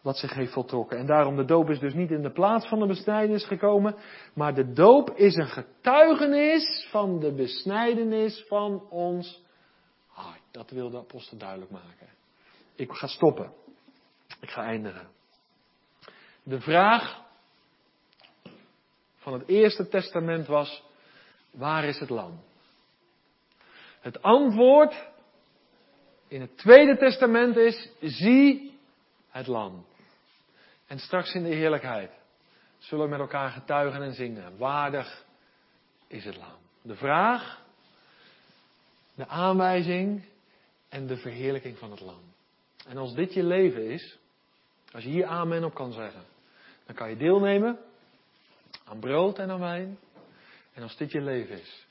wat 0.05 0.17
zich 0.17 0.33
heeft 0.33 0.53
voltrokken. 0.53 0.97
En 0.97 1.05
daarom 1.05 1.35
de 1.35 1.45
doop 1.45 1.69
is 1.69 1.79
dus 1.79 1.93
niet 1.93 2.11
in 2.11 2.21
de 2.21 2.31
plaats 2.31 2.67
van 2.67 2.79
de 2.79 2.85
besnijdenis 2.85 3.45
gekomen, 3.45 3.95
maar 4.33 4.53
de 4.53 4.71
doop 4.71 5.11
is 5.15 5.35
een 5.35 5.47
getuigenis 5.47 6.87
van 6.89 7.19
de 7.19 7.33
besnijdenis 7.33 8.45
van 8.47 8.89
ons. 8.89 9.43
Dat 10.51 10.69
wil 10.69 10.89
de 10.89 10.97
apostel 10.97 11.37
duidelijk 11.37 11.71
maken. 11.71 12.07
Ik 12.75 12.91
ga 12.91 13.07
stoppen. 13.07 13.53
Ik 14.41 14.49
ga 14.49 14.63
eindigen. 14.63 15.07
De 16.43 16.61
vraag 16.61 17.21
van 19.15 19.33
het 19.33 19.47
Eerste 19.47 19.87
Testament 19.87 20.47
was, 20.47 20.83
waar 21.51 21.83
is 21.83 21.99
het 21.99 22.09
lam? 22.09 22.39
Het 23.99 24.21
antwoord 24.21 25.07
in 26.27 26.41
het 26.41 26.57
Tweede 26.57 26.97
Testament 26.97 27.55
is, 27.55 27.89
zie 28.01 28.77
het 29.29 29.47
lam. 29.47 29.85
En 30.87 30.99
straks 30.99 31.33
in 31.33 31.43
de 31.43 31.55
heerlijkheid 31.55 32.11
zullen 32.77 33.03
we 33.03 33.09
met 33.09 33.19
elkaar 33.19 33.49
getuigen 33.49 34.01
en 34.01 34.13
zingen. 34.13 34.57
Waardig 34.57 35.25
is 36.07 36.25
het 36.25 36.37
lam. 36.37 36.57
De 36.81 36.95
vraag, 36.95 37.61
de 39.15 39.27
aanwijzing 39.27 40.25
en 40.89 41.07
de 41.07 41.17
verheerlijking 41.17 41.77
van 41.77 41.91
het 41.91 41.99
lam. 41.99 42.21
En 42.87 42.97
als 42.97 43.13
dit 43.13 43.33
je 43.33 43.43
leven 43.43 43.89
is, 43.89 44.17
als 44.91 45.03
je 45.03 45.09
hier 45.09 45.25
amen 45.25 45.63
op 45.63 45.73
kan 45.73 45.91
zeggen, 45.91 46.23
dan 46.85 46.95
kan 46.95 47.09
je 47.09 47.17
deelnemen 47.17 47.79
aan 48.83 48.99
brood 48.99 49.39
en 49.39 49.49
aan 49.49 49.59
wijn. 49.59 49.99
En 50.73 50.83
als 50.83 50.97
dit 50.97 51.11
je 51.11 51.21
leven 51.21 51.61
is, 51.61 51.85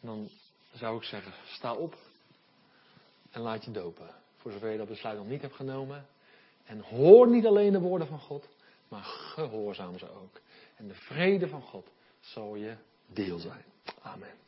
dan 0.00 0.28
zou 0.72 0.96
ik 0.96 1.02
zeggen, 1.02 1.32
sta 1.44 1.74
op 1.74 1.96
en 3.30 3.40
laat 3.40 3.64
je 3.64 3.70
dopen. 3.70 4.10
Voor 4.36 4.52
zover 4.52 4.70
je 4.70 4.78
dat 4.78 4.88
besluit 4.88 5.18
nog 5.18 5.26
niet 5.26 5.42
hebt 5.42 5.54
genomen. 5.54 6.06
En 6.66 6.80
hoor 6.80 7.28
niet 7.28 7.46
alleen 7.46 7.72
de 7.72 7.80
woorden 7.80 8.06
van 8.06 8.20
God, 8.20 8.48
maar 8.88 9.04
gehoorzaam 9.04 9.98
ze 9.98 10.10
ook. 10.10 10.40
En 10.76 10.88
de 10.88 10.94
vrede 10.94 11.48
van 11.48 11.62
God 11.62 11.90
zal 12.20 12.54
je 12.54 12.76
deel 13.06 13.38
zijn. 13.38 13.64
Amen. 14.02 14.45